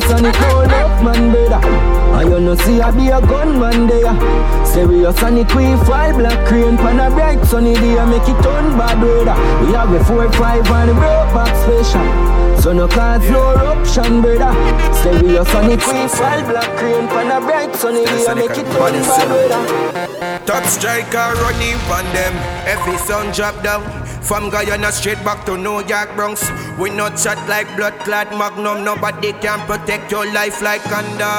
stereosonic 0.03 0.35
hold 0.37 0.71
up 0.71 1.05
man 1.05 1.33
better. 1.33 1.67
And 2.17 2.31
you 2.31 2.41
know 2.41 2.55
see 2.55 2.81
I 2.81 2.91
be 2.91 3.09
a 3.09 3.21
gunman 3.21 3.87
there. 3.87 4.15
Stereosonic 4.67 5.55
we 5.55 5.85
fly 5.85 6.13
black 6.13 6.47
crane 6.49 6.77
pan 6.77 7.01
a 7.01 7.11
bright 7.11 7.45
sunny 7.45 7.75
day. 7.75 8.05
Make 8.07 8.29
it 8.29 8.43
turn 8.43 8.77
bad 8.77 9.01
weather. 9.03 9.37
We 9.65 9.73
have 9.75 9.93
a 9.93 10.05
four 10.05 10.31
five 10.33 10.67
and 10.67 10.91
a 10.91 10.95
broke 10.95 11.35
back 11.35 11.55
special. 11.63 12.52
So 12.63 12.73
no 12.73 12.87
cause 12.87 13.29
no 13.29 13.51
eruption 13.59 14.23
brother. 14.23 14.55
Stereosonic 15.03 15.83
we 15.83 16.07
fly 16.07 16.47
black 16.47 16.71
crane 16.79 17.09
pan 17.09 17.33
a 17.35 17.45
bright 17.45 17.75
sunny 17.75 18.05
day. 18.05 18.35
Make 18.37 18.57
it 18.57 18.71
turn 18.71 18.95
bad 19.03 19.29
weather. 19.35 20.47
Top 20.47 20.65
striker 20.67 21.35
running 21.43 21.75
on 21.91 22.07
them. 22.15 22.33
Every 22.65 22.97
sun 22.99 23.33
drop 23.33 23.61
down. 23.65 23.83
From 24.23 24.49
Guyana 24.49 24.93
straight 24.93 25.19
back 25.25 25.45
to 25.47 25.57
New 25.57 25.83
York 25.89 26.15
Bronx. 26.15 26.49
We 26.79 26.91
not 26.91 27.19
shot 27.19 27.37
like 27.49 27.67
blood 27.77 27.99
clad 28.07 28.31
magnum. 28.31 28.85
Nobody 28.85 29.33
can 29.33 29.59
protect 29.67 30.13
your 30.13 30.33
life 30.33 30.63
like 30.63 30.87
under. 30.87 31.35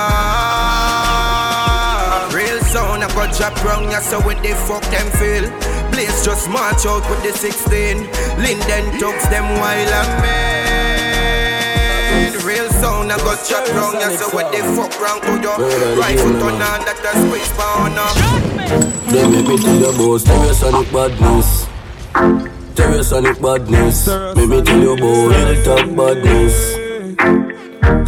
Real 2.35 2.59
sound, 2.67 3.01
I 3.01 3.07
got 3.15 3.33
drop 3.37 3.55
wrong, 3.63 3.89
yeah, 3.89 4.01
so 4.01 4.19
what 4.19 4.43
they 4.43 4.55
fuck 4.67 4.83
them 4.91 5.07
feel? 5.15 5.47
Blaze 5.91 6.25
just 6.25 6.49
march 6.49 6.85
out 6.85 7.09
with 7.09 7.23
the 7.23 7.31
16. 7.31 8.11
Linden 8.43 8.99
talks 8.99 9.25
them 9.27 9.45
while 9.61 9.93
I'm 9.93 10.23
in. 10.25 10.82
Real 12.45 12.69
sound, 12.71 13.09
I 13.09 13.17
got 13.19 13.45
shot 13.45 13.69
wrong, 13.69 13.93
yeah, 13.93 14.15
so 14.17 14.27
what 14.35 14.51
they 14.51 14.59
fuck 14.75 14.91
wrong 14.99 15.21
to 15.21 15.41
your 15.41 15.55
right 15.95 16.19
foot 16.19 16.41
on 16.43 16.59
and 16.59 16.83
that 16.83 16.99
a 16.99 17.11
squeeze 17.23 17.51
pound 17.55 17.95
They 19.09 19.23
make 19.29 19.47
me 19.47 19.57
tell 19.57 19.79
you 19.79 19.87
about 19.87 20.19
stereosonic 20.19 20.91
badness. 20.91 21.67
Stereosonic 22.73 23.41
badness. 23.41 24.07
Make 24.35 24.49
me 24.49 24.61
tell 24.61 24.77
you 24.77 24.91
about 24.91 25.29
real 25.31 25.63
top 25.63 25.95
badness. 25.95 26.75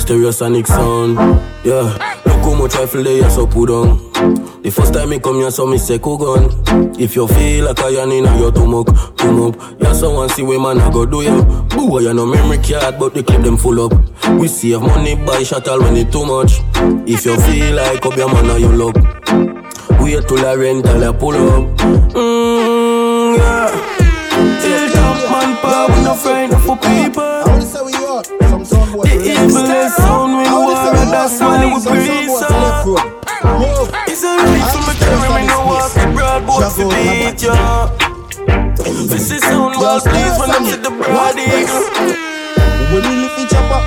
Stereosonic 0.03 0.67
sound, 0.67 1.15
yeah. 1.63 1.95
Look 2.25 2.43
how 2.43 2.53
much 2.55 2.75
rifle 2.75 3.03
they 3.03 3.23
are 3.23 3.29
so 3.29 3.47
put 3.47 3.69
on. 3.69 4.04
The 4.15 4.71
first 4.71 4.93
time 4.93 5.09
me 5.09 5.19
come 5.19 5.35
here, 5.35 5.51
so 5.51 5.65
me 5.65 5.77
say 5.77 5.97
gun. 5.99 6.49
If 6.97 7.15
you 7.15 7.27
feel 7.27 7.65
like 7.65 7.79
I 7.81 7.89
am 8.01 8.11
in 8.11 8.23
your 8.39 8.51
tumuk, 8.51 8.87
up. 8.87 9.81
Yeah, 9.81 9.93
someone 9.93 10.29
see 10.29 10.43
we 10.43 10.57
man 10.57 10.79
I 10.79 10.89
go 10.89 11.05
do 11.05 11.21
you. 11.21 11.43
Boy, 11.69 11.99
you 11.99 12.13
no 12.13 12.25
memory 12.25 12.57
card, 12.59 12.97
but 12.97 13.13
the 13.13 13.23
clip 13.23 13.41
them 13.41 13.57
full 13.57 13.79
up. 13.85 13.93
We 14.39 14.47
save 14.47 14.81
money 14.81 15.15
buy 15.15 15.43
shuttle 15.43 15.81
when 15.81 15.97
it 15.97 16.11
too 16.11 16.25
much. 16.25 16.61
If 17.05 17.25
you 17.25 17.37
feel 17.41 17.75
like 17.75 18.05
up 18.05 18.15
your 18.15 18.29
man 18.31 18.49
or 18.49 18.57
you 18.57 18.71
luck. 18.71 18.95
Wait 19.99 20.27
till 20.27 20.45
I 20.45 20.55
rent 20.55 20.85
till 20.85 21.03
I 21.03 21.11
pull 21.11 21.35
up. 21.35 21.77
Mmm, 22.15 23.37
yeah. 23.37 23.69
Till 24.61 24.89
top 24.93 25.29
man 25.29 25.57
power, 25.57 25.87
we 25.93 26.03
no 26.03 26.13
friend 26.15 26.53
for 26.63 26.77
people. 26.77 27.43
The 29.03 29.11
evilest 29.11 29.97
sound 29.97 30.37
we 30.37 30.45
and 30.45 31.11
that's 31.11 31.39
why 31.41 31.65
we 31.65 31.83
breathe 31.83 33.14
It's 33.57 34.23
a 34.23 34.35
relief 34.35 34.67
for 34.71 34.81
me 34.83 34.93
to 34.99 35.15
me 35.31 35.47
no 35.47 35.65
walk 35.65 35.91
the 35.93 36.11
broad 36.13 36.45
boat 36.45 36.75
to 36.75 36.83
beat 36.91 37.41
ya. 37.41 37.87
This 39.07 39.31
is 39.31 39.41
sound 39.41 39.75
well 39.79 39.99
please 40.01 40.35
when 40.39 40.49
them 40.51 40.65
see 40.65 40.75
the 40.77 40.91
broad 40.91 41.37
eagle. 41.39 41.87
When 42.91 43.03
we 43.03 43.15
lift 43.23 43.39
each 43.39 43.53
other, 43.55 43.81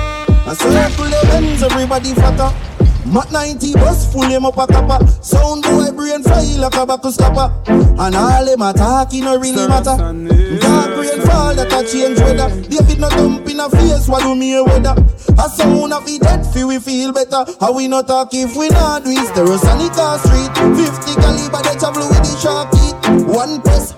I 0.49 0.53
circle 0.57 1.05
the 1.05 1.19
ends, 1.35 1.61
everybody 1.63 2.13
flatter. 2.13 2.78
Mat 3.11 3.31
90 3.31 3.73
bus 3.73 4.11
full 4.13 4.21
him 4.29 4.45
up 4.45 4.57
a 4.57 4.67
kappa 4.67 5.05
Sound 5.23 5.63
boy 5.63 5.91
brain 5.91 6.21
fly 6.21 6.45
like 6.57 6.75
a 6.75 6.85
bacchus 6.85 7.17
kappa 7.17 7.51
And 7.67 8.15
all 8.15 8.45
them 8.45 8.61
attacking 8.61 9.23
no 9.23 9.37
really 9.37 9.67
matter. 9.67 9.97
Dark 9.97 10.95
brain 10.95 11.19
fall 11.25 11.55
that 11.55 11.73
a 11.73 11.81
change 11.89 12.19
weather. 12.19 12.49
David 12.69 12.99
no 12.99 13.09
dump 13.09 13.49
in 13.49 13.59
a 13.59 13.69
face 13.69 14.07
what 14.07 14.21
do 14.21 14.35
me 14.35 14.55
a 14.55 14.63
weather? 14.63 14.95
A 15.37 15.49
sound 15.49 15.91
of 15.91 16.07
it 16.07 16.21
dead 16.21 16.45
feel 16.53 16.67
we 16.67 16.79
feel 16.79 17.11
better. 17.11 17.45
How 17.59 17.73
we 17.73 17.87
not 17.87 18.07
talk 18.07 18.29
if 18.33 18.55
we 18.55 18.69
not 18.69 19.03
do 19.03 19.09
it 19.09 19.25
Stereosonic 19.33 19.95
car 19.95 20.19
street. 20.19 20.53
50 20.77 21.15
caliber 21.19 21.61
they 21.65 21.75
travel 21.79 22.07
with 22.07 22.23
the 22.23 22.37
shark 22.37 22.71
teeth 22.71 23.25
One 23.25 23.61
press 23.61 23.93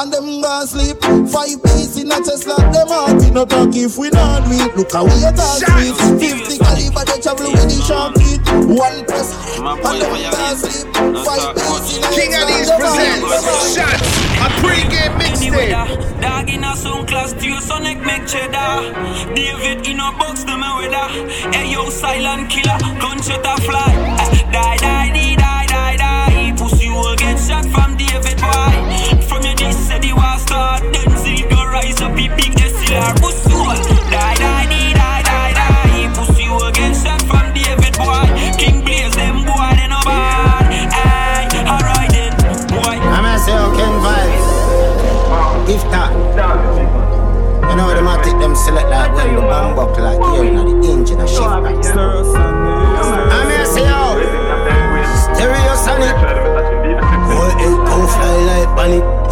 and 0.00 0.12
them 0.12 0.40
gonna 0.40 0.66
sleep. 0.66 0.96
Five 1.28 1.62
piece 1.62 2.00
in 2.00 2.10
a 2.10 2.16
chest 2.24 2.46
like 2.46 2.72
them 2.72 2.88
out 2.88 3.20
We 3.20 3.30
not 3.30 3.50
talk 3.50 3.74
if 3.76 3.98
we 3.98 4.08
not 4.10 4.44
do 4.48 4.56
it 4.56 4.76
Look 4.76 4.92
how 4.92 5.04
we 5.04 5.20
attack 5.20 5.60
street 5.60 5.94
50 6.16 6.58
caliber 6.58 7.04
they 7.04 7.20
travel 7.20 7.52
with 7.52 7.68
the 7.68 7.78
shark 7.84 8.14
teeth 8.16 8.40
One 8.70 9.04
press, 9.04 9.30
and 9.60 10.00
them 10.00 10.14
can't 10.32 10.58
sleep. 10.58 10.88
Five 11.24 11.54
days 11.54 11.96
in 11.96 12.04
a 12.04 12.10
King 12.16 12.32
Addies 12.32 12.70
presents 12.80 13.76
Shots, 13.76 14.08
a 14.40 14.48
pre-game 14.62 15.14
mixtape. 15.20 16.20
Dog 16.20 16.48
in 16.48 16.64
a 16.64 16.76
sound 16.76 17.08
class, 17.08 17.32
to 17.32 17.60
sonic 17.60 17.98
make 18.00 18.26
cheddar. 18.26 18.94
David 19.34 19.86
in 19.86 20.00
a 20.00 20.12
box, 20.18 20.44
the 20.44 20.56
my 20.56 20.70
weather. 20.80 21.06
Hey 21.52 21.72
yo, 21.72 21.90
silent 21.90 22.50
killer, 22.50 22.78
gunshot 23.00 23.44
a 23.44 23.60
fly. 23.62 23.92
Eh, 24.18 24.50
die, 24.52 24.76
die, 24.76 24.76
die, 24.78 25.08
die, 25.08 25.09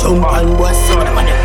Jump 0.01 0.25
and 0.25 0.57
boy, 0.57 0.71
up 0.71 1.17
on 1.17 1.27
it. 1.27 1.39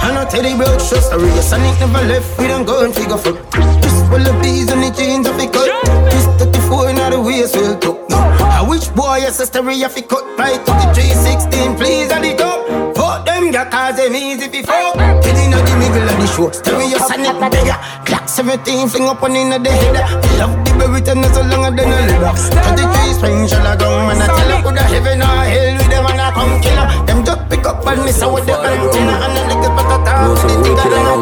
I 0.00 0.12
know 0.14 0.24
Teddy 0.24 0.56
broke 0.56 0.80
show 0.80 1.00
Stereo 1.00 1.40
Sonic 1.40 1.78
never 1.80 2.04
left. 2.06 2.38
We 2.38 2.46
don't 2.48 2.64
go 2.64 2.84
and 2.84 2.94
figure 2.94 3.18
foot. 3.18 3.36
Just 3.82 4.06
full 4.08 4.24
of 4.24 4.42
bees 4.42 4.70
and 4.72 4.82
the 4.82 4.90
jeans 4.90 5.28
of 5.28 5.38
it 5.38 5.52
cut. 5.52 5.68
This 6.10 6.26
34 6.40 6.90
in 6.90 6.96
the 6.96 7.20
waist 7.20 7.56
will 7.56 7.78
took. 7.78 7.98
I 8.10 8.64
wish 8.66 8.88
boy, 8.88 9.18
yes, 9.18 9.38
a 9.40 9.46
stereo 9.46 9.88
fi 9.88 10.02
cut 10.02 10.24
right 10.38 10.58
to 10.58 10.72
the 10.72 10.86
316, 10.94 11.76
please, 11.76 12.10
and 12.10 12.24
it 12.24 12.40
up. 12.40 12.66
Fuck 12.96 13.26
them, 13.26 13.52
ya 13.52 13.68
cause 13.70 13.96
them 13.96 14.16
easy 14.16 14.48
fuck. 14.62 14.96
Head 14.96 15.36
inna 15.38 15.60
the 15.62 15.74
middle 15.78 16.08
of 16.08 16.16
the 16.18 16.26
show, 16.26 16.50
stereo 16.50 16.98
sonic 16.98 17.36
bigger. 17.52 17.76
Clock 18.06 18.28
17, 18.28 18.88
fling 18.88 19.08
up 19.08 19.22
on 19.22 19.36
inna 19.36 19.58
the 19.58 19.70
header. 19.70 20.06
Love 20.38 20.67
the 20.78 20.86
berry 20.86 21.00
ten 21.02 21.22
so 21.34 21.42
longer 21.42 21.74
than 21.74 21.90
a 21.90 21.98
leather. 22.06 22.34
33 22.38 23.12
spring 23.14 23.46
shall 23.48 23.66
I 23.66 23.76
go, 23.76 23.90
man, 24.06 24.22
I 24.22 24.26
tell 24.26 24.38
her 24.38 24.62
coulda 24.62 24.82
heaven 24.82 25.22
or 25.22 25.26
hell 25.26 25.76
with 25.76 25.90
them 25.90 26.06
and 26.06 26.20
I 26.20 26.30
come 26.30 26.60
killer. 26.62 26.86
Them 27.06 27.24
just 27.24 27.42
pick 27.50 27.66
up 27.66 27.86
and 27.86 28.04
miss 28.04 28.22
out 28.22 28.34
with 28.34 28.46
the 28.46 28.54
antenna 28.54 29.14
and 29.26 29.34
a 29.34 29.42
little 29.50 29.74
bit 29.74 29.90
of 29.90 30.04
time. 30.06 30.30
The 30.30 30.54
thing 30.62 30.74
that 30.78 30.92
I 30.92 31.02
know, 31.02 31.18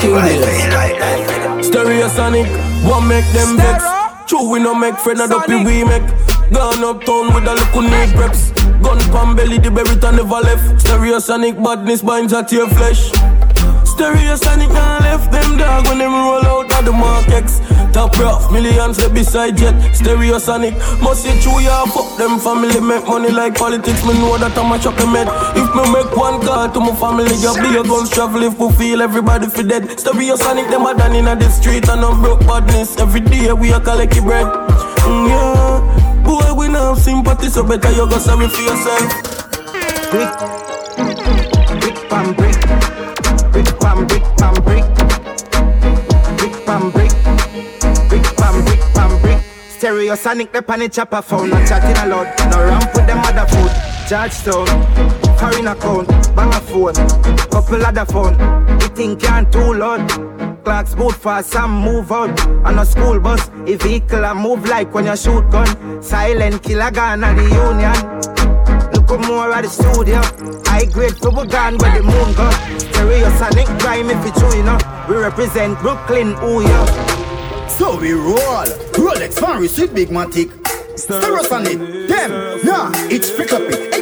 King 0.00 1.62
Stereo 1.62 2.08
Sonic, 2.08 2.46
one 2.84 3.06
make 3.08 3.26
them 3.32 3.56
vex. 3.56 3.84
True, 4.26 4.50
we 4.50 4.58
no 4.58 4.74
make 4.74 4.98
friend, 4.98 5.20
a 5.20 5.28
dopey 5.28 5.56
we 5.64 5.84
make. 5.84 6.02
Gone 6.52 6.84
uptown 6.84 7.34
with 7.34 7.46
a 7.46 7.54
little 7.54 7.82
knee 7.82 8.06
preps. 8.14 8.54
Gun 8.82 8.98
pan 9.12 9.36
belly, 9.36 9.58
the 9.58 9.70
berry 9.70 9.96
never 10.16 10.40
left. 10.40 10.80
Stereo 10.80 11.18
Sonic 11.18 11.56
badness 11.62 12.02
binds 12.02 12.32
at 12.32 12.50
your 12.52 12.68
flesh. 12.68 13.10
Stereo 13.96 14.36
Sonic 14.36 14.68
and 14.68 15.04
left 15.04 15.32
them 15.32 15.56
dog 15.56 15.88
when 15.88 15.96
them 15.96 16.12
roll 16.12 16.44
out 16.44 16.70
of 16.70 16.84
the 16.84 16.92
markets. 16.92 17.60
Top 17.94 18.12
rough, 18.18 18.52
millions 18.52 18.98
they 18.98 19.08
beside 19.08 19.56
jet. 19.56 19.72
Stereo 19.94 20.36
Sonic, 20.36 20.74
must 21.00 21.22
see 21.22 21.32
true, 21.40 21.60
yeah, 21.60 21.82
fuck 21.86 22.18
them 22.18 22.38
family. 22.38 22.78
Make 22.78 23.08
money 23.08 23.30
like 23.30 23.54
politics, 23.54 24.04
me 24.04 24.12
know 24.20 24.36
that 24.36 24.52
I'm 24.52 24.70
a 24.70 24.78
chocolate 24.78 25.08
med. 25.08 25.28
If 25.56 25.72
me 25.72 25.88
make 25.88 26.12
one 26.14 26.44
call 26.44 26.68
to 26.68 26.78
my 26.78 26.94
family, 26.94 27.32
got 27.40 27.56
be 27.56 27.72
a 27.72 27.82
guns 27.82 28.10
travel 28.10 28.42
if 28.42 28.58
we 28.58 28.70
feel 28.76 29.00
everybody 29.00 29.48
fi 29.48 29.62
dead. 29.62 29.98
Stereo 29.98 30.36
Sonic, 30.36 30.68
them 30.68 30.84
a 30.84 30.92
done 30.92 31.16
in 31.16 31.24
the 31.24 31.48
street 31.48 31.88
and 31.88 32.02
no 32.02 32.12
broke 32.20 32.40
badness. 32.40 32.98
Every 32.98 33.20
day 33.20 33.50
we 33.54 33.72
a 33.72 33.80
collect 33.80 34.12
the 34.12 34.20
bread. 34.20 34.44
Mm, 35.08 35.28
yeah, 35.32 36.22
boy, 36.22 36.52
we 36.52 36.68
now 36.68 36.92
have 36.92 37.02
sympathy, 37.02 37.48
so 37.48 37.64
better 37.64 37.90
you 37.92 38.04
go 38.04 38.18
sorry 38.18 38.46
for 38.46 38.60
yourself. 38.60 39.08
Brick, 40.12 40.36
brick, 41.00 41.16
brick. 42.36 42.36
Brick 42.36 42.95
pam 43.86 44.06
brick 44.06 44.22
pam 44.36 44.54
brick. 44.64 44.84
Brick 46.38 46.54
pam 46.66 46.90
brick. 46.90 47.12
Brick 48.08 48.26
pam 48.36 48.64
brick 48.64 48.80
pam 48.94 49.22
brick. 49.22 49.38
Stereo 49.68 50.16
sonic 50.16 50.52
the 50.52 50.60
pan 50.60 50.90
chopper 50.90 51.22
phone. 51.22 51.50
Not 51.50 51.68
chatting 51.68 51.96
a 52.02 52.06
lot. 52.08 52.26
No 52.50 52.58
ramp 52.64 52.90
with 52.94 53.06
them 53.06 53.20
other 53.28 53.46
food. 53.52 53.70
Georgetown. 54.08 54.66
Foreign 55.38 55.68
account. 55.68 56.08
Bang 56.34 56.52
a 56.52 56.60
phone. 56.60 56.94
Couple 57.52 57.86
other 57.86 58.04
phone. 58.06 58.36
The 58.78 58.90
thing 58.94 59.16
can't 59.16 59.52
too 59.52 59.74
loud. 59.74 60.02
Clocks 60.64 60.96
move 60.96 61.16
fast, 61.16 61.50
some 61.52 61.70
move 61.70 62.10
out. 62.10 62.40
On 62.66 62.78
a 62.78 62.84
school 62.84 63.20
bus, 63.20 63.48
a 63.66 63.76
vehicle 63.76 64.24
I 64.24 64.34
move 64.34 64.66
like 64.68 64.92
when 64.92 65.06
you 65.06 65.16
shoot 65.16 65.48
gun. 65.50 66.02
Silent 66.02 66.60
killer 66.64 66.90
gun 66.90 67.22
at 67.22 67.36
the 67.36 67.44
union. 67.44 68.55
Look 69.08 69.20
more 69.28 69.52
at 69.52 69.62
the 69.62 69.70
studio. 69.70 70.20
High 70.66 70.84
grade 70.86 71.16
for 71.16 71.30
we 71.30 71.46
gone 71.46 71.78
where 71.78 71.96
the 71.96 72.02
moon 72.02 72.34
go. 72.34 72.50
Stereo 72.78 73.30
sonic 73.38 73.66
grime 73.78 74.10
if 74.10 74.26
it's 74.26 74.38
true, 74.38 74.54
you 74.56 74.64
know. 74.64 74.78
We 75.08 75.16
represent 75.16 75.78
Brooklyn, 75.78 76.34
ooh 76.42 76.60
yeah. 76.62 77.68
So 77.68 77.98
we 77.98 78.12
roll. 78.12 78.66
Rolex 78.98 79.40
Paris 79.40 79.78
with 79.78 79.94
Big 79.94 80.08
Matic. 80.08 80.50
Stereosonic, 80.96 82.08
them, 82.08 82.30
nah, 82.64 82.90
it's 83.10 83.30
freak 83.30 83.52
up 83.52 83.60
it. 83.62 83.95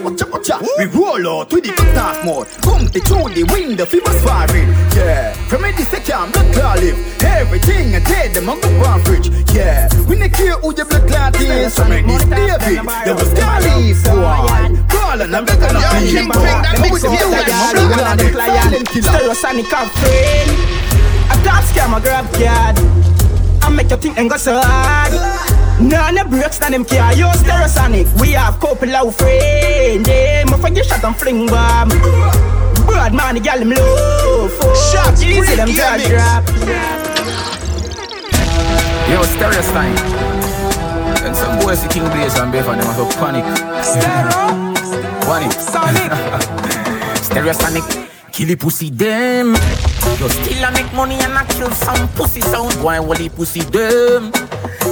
Hey, 0.44 0.52
watcha, 0.52 0.60
watcha. 0.60 0.78
We 0.78 0.84
roll 0.86 1.40
out 1.40 1.52
with 1.52 1.64
the 1.64 1.72
talk 1.94 2.24
mode. 2.24 2.48
Come 2.62 2.88
to 2.88 3.00
through 3.00 3.34
the 3.34 3.44
window, 3.52 3.84
fever 3.86 4.12
sparring. 4.20 4.68
Yeah, 4.94 5.32
from 5.48 5.62
the 5.62 5.84
second, 5.90 6.32
blood 6.32 6.52
clot 6.54 6.78
live. 6.80 7.22
Everything 7.22 7.94
I 7.94 8.00
did, 8.00 8.34
them 8.34 8.48
on 8.48 8.60
the 8.60 8.68
one 8.78 9.02
fridge. 9.04 9.28
Yeah, 9.54 9.88
we 10.08 10.16
not 10.16 10.32
care 10.32 10.56
who 10.58 10.72
the 10.72 10.84
blood 10.84 11.08
clot 11.08 11.40
is. 11.40 11.74
So 11.74 11.84
make 11.88 12.06
this 12.06 12.24
David, 12.24 12.84
there 13.04 13.14
was 13.14 13.32
Cali, 13.34 13.94
boy. 14.04 14.76
Ball 14.88 15.22
and 15.22 15.34
I'm 15.34 15.44
gonna 15.44 15.80
be 16.00 16.28
boy. 16.28 16.44
Them 16.44 16.90
with 16.92 17.02
the 17.02 17.08
music, 17.08 17.48
Stereosonic 19.04 19.72
a 19.72 19.88
friend. 19.88 20.50
A 21.24 21.36
top 21.44 21.64
scam, 21.64 21.96
a 21.96 22.00
grab 22.00 22.26
card. 22.34 22.76
I 23.62 23.70
make 23.70 23.90
you 23.90 23.96
think 23.96 24.18
and 24.18 24.28
go 24.28 24.36
so 24.36 24.60
hard. 24.62 25.53
None 25.80 26.18
of 26.18 26.30
breaks, 26.30 26.60
none 26.60 26.72
them 26.72 26.84
care. 26.84 27.12
Yo, 27.16 27.28
Stereosonic, 27.30 28.08
we 28.20 28.32
have 28.32 28.58
couple 28.60 28.94
of 28.94 29.16
friends. 29.16 30.08
Yeah, 30.08 30.44
my 30.46 30.58
forget 30.58 30.86
shot 30.86 31.04
and 31.04 31.16
fling 31.16 31.46
bomb. 31.46 31.88
Bad 32.86 33.12
man, 33.14 33.34
the 33.34 33.40
gal 33.40 33.58
him 33.58 33.70
low. 33.70 34.48
Shots, 34.92 35.22
easy 35.22 35.56
them 35.56 35.68
jaw 35.68 35.96
drop. 35.98 36.44
Yo, 39.08 39.22
Stereosonic. 39.22 39.98
And 41.24 41.34
some 41.34 41.58
boys 41.58 41.80
see 41.80 41.88
King 41.88 42.08
Blaze 42.10 42.38
and 42.38 42.52
Beef 42.52 42.66
and 42.68 42.80
them 42.80 42.86
have 42.86 43.00
a 43.00 43.06
panic. 43.18 43.44
Panic. 45.24 45.52
Sonic. 45.52 46.12
Stereosonic. 47.16 48.08
Kill 48.30 48.48
the 48.48 48.56
pussy 48.56 48.90
them. 48.90 49.54
You 50.20 50.28
still 50.28 50.64
a 50.64 50.70
make 50.72 50.92
money 50.92 51.14
and 51.14 51.32
I 51.32 51.46
kill 51.46 51.70
some 51.70 52.08
pussy 52.08 52.40
sound. 52.42 52.74
Why 52.82 53.00
will 53.00 53.14
the 53.14 53.28
pussy 53.28 53.60
them? 53.60 54.32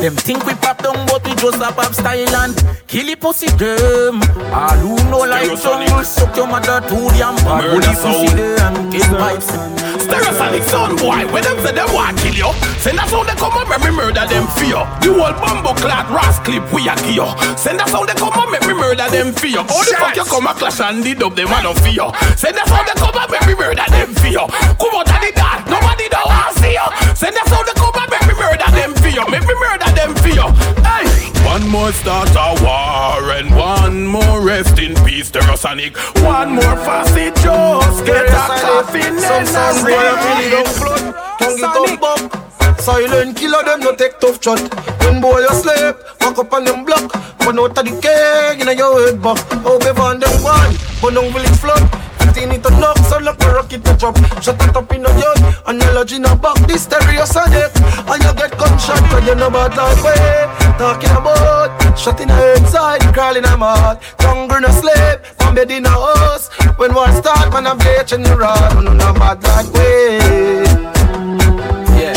Them 0.00 0.16
think 0.16 0.44
we 0.46 0.54
pop 0.54 0.82
down, 0.82 1.06
but 1.06 1.24
we 1.26 1.34
just 1.36 1.60
a 1.60 1.70
pop 1.72 1.92
style 1.94 2.36
and 2.36 2.56
kill 2.86 3.06
the 3.06 3.16
pussy 3.16 3.46
them. 3.58 4.22
All 4.52 4.76
who 4.78 4.96
know 5.10 5.26
like 5.28 5.52
jungle, 5.60 6.04
suck 6.04 6.36
your 6.36 6.46
mother 6.46 6.80
to 6.80 6.96
the. 6.96 7.28
Will 7.70 7.80
the 7.80 7.92
pussy 8.00 8.34
them? 8.34 8.90
Get 8.90 9.02
vibes. 9.12 9.82
Stereosonic 10.02 10.64
sound 10.66 10.98
boy, 10.98 11.22
when 11.30 11.44
them 11.44 11.56
say 11.62 11.70
them 11.70 11.86
want 11.94 12.18
kill 12.18 12.34
you 12.34 12.50
Send 12.82 12.98
us 12.98 13.12
on 13.12 13.22
they 13.26 13.36
come 13.38 13.54
and 13.54 13.68
make 13.70 13.84
me 13.86 13.90
murder 13.94 14.26
them 14.26 14.48
fear 14.58 14.82
You 15.04 15.14
old 15.20 15.36
bumbo 15.38 15.78
clad 15.78 16.10
ras 16.10 16.40
clip 16.42 16.64
we 16.72 16.88
a 16.90 16.96
you 17.06 17.28
Send 17.54 17.78
us 17.78 17.94
on 17.94 18.08
they 18.10 18.16
come 18.18 18.34
and 18.34 18.50
make 18.50 18.66
me 18.66 18.74
murder 18.74 19.06
them 19.12 19.30
fear 19.36 19.62
How 19.62 19.84
the 19.84 19.94
fuck 19.94 20.16
you 20.16 20.24
come 20.26 20.48
a 20.48 20.54
clash 20.58 20.80
and 20.80 21.04
did 21.04 21.22
up 21.22 21.36
them 21.36 21.46
man 21.54 21.66
of 21.70 21.78
fear 21.86 22.10
Send 22.34 22.58
us 22.58 22.72
on 22.72 22.82
they 22.82 22.96
come 22.98 23.14
and 23.14 23.30
make 23.30 23.46
me 23.46 23.54
murder 23.54 23.86
them 23.86 24.10
fear 24.18 24.42
Come 24.80 24.94
out 24.96 25.06
of 25.06 25.18
the 25.22 25.30
dark, 25.38 25.60
nobody 25.70 26.08
don't 26.10 26.26
want 26.26 26.56
see 26.58 26.74
you 26.74 26.86
Send 27.14 27.36
us 27.38 27.52
on 27.52 27.62
they 27.62 27.76
come 27.78 27.94
and 27.94 28.10
make 28.10 28.26
me 28.26 28.31
murder 28.42 28.70
them 28.74 28.92
fear 29.02 29.24
Make 29.30 29.46
me 29.46 29.54
murder 29.54 29.90
them 29.94 30.12
fear 30.22 30.46
Hey 30.82 31.22
one 31.52 31.68
more 31.68 31.92
start 31.92 32.30
a 32.30 32.54
war 32.64 33.30
and 33.32 33.54
one 33.54 34.06
more 34.06 34.40
rest 34.40 34.78
in 34.78 34.94
peace, 35.04 35.28
Stereo 35.28 35.54
Sonic. 35.54 35.98
One 36.22 36.54
more 36.54 36.76
facet, 36.86 37.34
just 37.36 38.06
get 38.06 38.24
a 38.24 38.46
coffin 38.62 39.18
Some 39.20 39.44
sound 39.44 39.84
boy 39.84 39.90
really 39.90 40.50
don't 40.50 40.68
float. 40.68 41.14
Tongue 41.38 41.58
it 41.58 42.02
up. 42.02 42.80
Silent 42.80 43.36
killer 43.36 43.62
them 43.64 43.80
no 43.80 43.94
take 43.94 44.18
tough 44.18 44.42
shot. 44.42 44.60
When 45.04 45.20
boy 45.20 45.40
you 45.40 45.54
sleep, 45.54 45.96
walk 46.20 46.38
up 46.38 46.52
on 46.52 46.64
them 46.64 46.84
block. 46.84 47.12
But 47.38 47.58
of 47.58 47.74
the 47.74 47.84
keg 48.00 48.60
in 48.60 48.78
your 48.78 49.04
head 49.04 49.20
back. 49.22 49.38
How 49.62 49.78
be 49.78 49.92
van 49.92 50.20
them 50.20 50.42
one, 50.42 50.74
but 51.02 51.12
no 51.12 51.22
will 51.22 51.44
it 51.44 51.56
flood. 51.62 51.82
Fifteen 52.22 52.52
it 52.52 52.62
to 52.62 52.70
knock, 52.78 52.96
so 53.10 53.18
look 53.18 53.36
the 53.38 53.50
rocket 53.50 53.84
to 53.84 53.92
drop. 53.98 54.16
Shut 54.40 54.54
it 54.62 54.76
up 54.76 54.92
in 54.94 55.02
the 55.02 55.10
yard, 55.18 55.38
analogy 55.66 56.16
in 56.16 56.22
the 56.22 56.34
back. 56.36 56.56
This 56.66 56.84
stereo 56.84 57.24
sonic, 57.24 57.74
and 58.06 58.22
you 58.22 58.32
get 58.38 58.56
gunshot, 58.56 59.02
cause 59.10 59.26
you 59.26 59.34
know 59.34 59.50
bad 59.50 59.76
like 59.76 59.98
way. 60.06 60.46
Talking 60.78 61.10
about, 61.10 61.98
shot 61.98 62.20
in 62.20 62.28
the 62.28 62.54
inside, 62.56 63.02
crawling 63.12 63.44
in 63.44 63.58
my 63.58 63.76
heart. 63.76 64.02
Tongue 64.18 64.46
no 64.48 64.70
sleep, 64.70 65.18
one 65.42 65.54
bed 65.54 65.70
in 65.70 65.84
a 65.84 65.90
house. 65.90 66.48
When 66.78 66.94
war 66.94 67.10
start, 67.12 67.52
man 67.52 67.66
I'm 67.66 67.78
bleaching 67.78 68.22
the 68.22 68.36
rod, 68.36 68.72
I'm 68.76 68.96
not 68.96 69.18
bad 69.18 69.42
like 69.42 69.72
way. 69.74 70.18
Eh. 70.20 71.31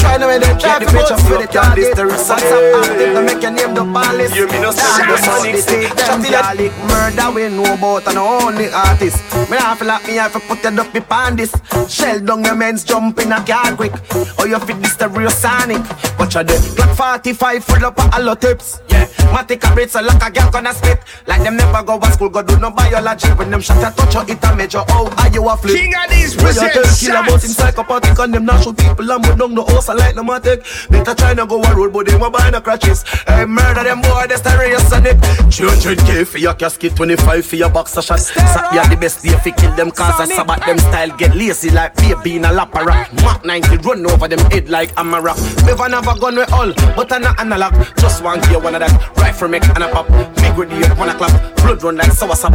I 0.06 0.18
know 0.18 0.30
they 0.30 0.54
try 0.60 0.80
to 0.80 0.86
picture 0.86 1.18
for 1.18 1.38
the 1.42 1.48
target. 1.48 1.98
What's 1.98 2.30
up, 2.30 2.40
active 2.40 3.14
to 3.14 3.22
make 3.22 3.42
your 3.42 3.52
name 3.52 3.74
the 3.74 3.84
palace. 3.84 4.36
You 4.36 4.48
me 4.48 4.60
no 4.62 4.72
say 4.72 5.04
the 5.04 5.16
money 5.28 5.58
stick. 5.60 5.92
In 5.92 6.32
garlic 6.32 6.74
murder 6.88 7.30
we 7.34 7.50
know 7.50 7.74
about 7.74 8.08
and 8.08 8.18
only 8.18 8.70
artist. 8.72 9.20
Me 9.50 9.58
I 9.58 9.76
feel 9.76 9.88
like 9.88 10.08
me 10.08 10.16
have 10.16 10.34
to 10.34 10.40
put 10.40 10.64
your 10.64 10.72
duppy 10.72 11.02
on 11.12 11.36
this. 11.36 11.54
Shell 11.90 12.20
down 12.22 12.44
your 12.44 12.56
men's 12.56 12.84
jump 12.84 13.20
in 13.20 13.32
a 13.32 13.44
car 13.44 13.76
quick. 13.76 13.94
Or 14.40 14.48
you 14.48 14.60
fit 14.60 14.82
this 14.82 14.96
the 14.96 15.10
real 15.10 15.30
sonic. 15.30 15.84
Watch 16.20 16.36
out 16.36 16.48
there. 16.48 16.60
Glock 16.60 16.96
45 16.96 17.64
full 17.64 17.86
up 17.86 17.98
of 17.98 18.14
hollow 18.14 18.36
tips. 18.36 18.80
Yeah. 18.90 19.06
Matic 19.34 19.70
a 19.70 19.74
breed 19.74 19.90
so 19.90 20.02
like 20.02 20.22
a 20.22 20.32
girl 20.32 20.50
gonna 20.52 20.74
spit. 20.74 21.00
Like 21.28 21.44
them 21.44 21.58
never 21.58 21.84
go 21.84 22.00
to 22.00 22.12
school, 22.12 22.30
go 22.30 22.42
do 22.42 22.58
no 22.60 22.72
biology. 22.72 23.28
When 23.30 23.52
them 23.52 23.62
shot 23.62 23.84
a 23.84 23.96
touch 23.96 24.16
you, 24.28 24.36
it 24.36 24.44
a 24.44 24.56
major. 24.56 24.84
Oh, 24.90 25.14
are 25.18 25.30
you 25.30 25.48
a 25.50 25.58
flip? 25.58 25.76
King 25.76 25.94
Addies 25.94 26.38
presents 26.38 27.02
Kill 27.02 27.16
about 27.16 27.44
him 27.44 27.50
psychopathic 27.50 28.20
and 28.20 28.34
them 28.34 28.46
not 28.46 28.64
shoot 28.64 28.78
people 28.78 29.12
and 29.12 29.24
put 29.24 29.38
down 29.38 29.56
the 29.56 29.64
house 29.64 29.90
and 29.96 30.00
like 30.00 30.16
no 30.16 30.24
matic. 30.24 30.90
Better 30.90 31.16
try 31.16 31.34
to 31.34 31.46
go 31.46 31.62
a 31.62 31.76
road, 31.76 31.94
but 31.94 32.08
they 32.08 32.16
want 32.16 32.34
buy 32.34 32.50
no 32.50 32.62
crutches. 32.62 33.04
Hey, 33.28 33.46
murder 33.46 33.84
them 33.84 34.02
boy, 34.02 34.26
that's 34.28 34.42
the 34.42 34.56
race 34.60 34.92
on 34.92 35.06
it. 35.06 35.18
200k 35.18 36.28
for 36.28 36.38
your 36.38 36.54
casket, 36.54 36.96
25 36.96 37.46
for 37.46 37.56
your 37.56 37.70
boxer 37.70 38.02
shot. 38.02 38.20
Saturday 38.20 38.80
are 38.80 38.90
the 38.90 38.98
best 38.98 39.24
day 39.24 39.36
fi 39.38 39.52
kill 39.52 39.74
them 39.76 39.92
cause 39.92 40.20
I 40.20 40.26
sabat 40.26 40.66
them 40.66 40.78
style 40.78 41.16
get 41.18 41.36
lazy 41.36 41.70
like 41.70 41.96
baby 41.96 42.38
in 42.38 42.46
a 42.46 42.52
lap 42.52 42.74
rock. 42.74 43.12
Mark 43.24 43.46
90 43.46 43.78
run 43.78 44.06
over 44.06 44.28
them 44.28 44.40
head 44.52 44.70
like 44.70 44.94
Amarok. 44.96 45.38
Never 45.66 45.90
never 45.90 46.18
gun 46.20 46.36
with 46.36 46.52
all, 46.52 46.74
but 46.96 47.12
I 47.12 47.20
not 47.20 47.40
analog. 47.40 47.74
Just 47.98 48.24
one 48.24 48.42
gear, 48.42 48.60
one 48.60 48.76
of 48.76 48.82
that. 48.82 49.18
Rifle 49.18 49.48
make 49.48 49.64
and 49.64 49.84
a 49.84 49.90
pop. 49.90 50.08
Big 50.36 50.56
with 50.58 50.70
the 50.70 50.96
one 50.96 51.10
o'clock. 51.10 51.32
Blood 51.58 51.84
run 51.84 51.96
like 51.98 52.12
sour 52.12 52.36
sap. 52.36 52.54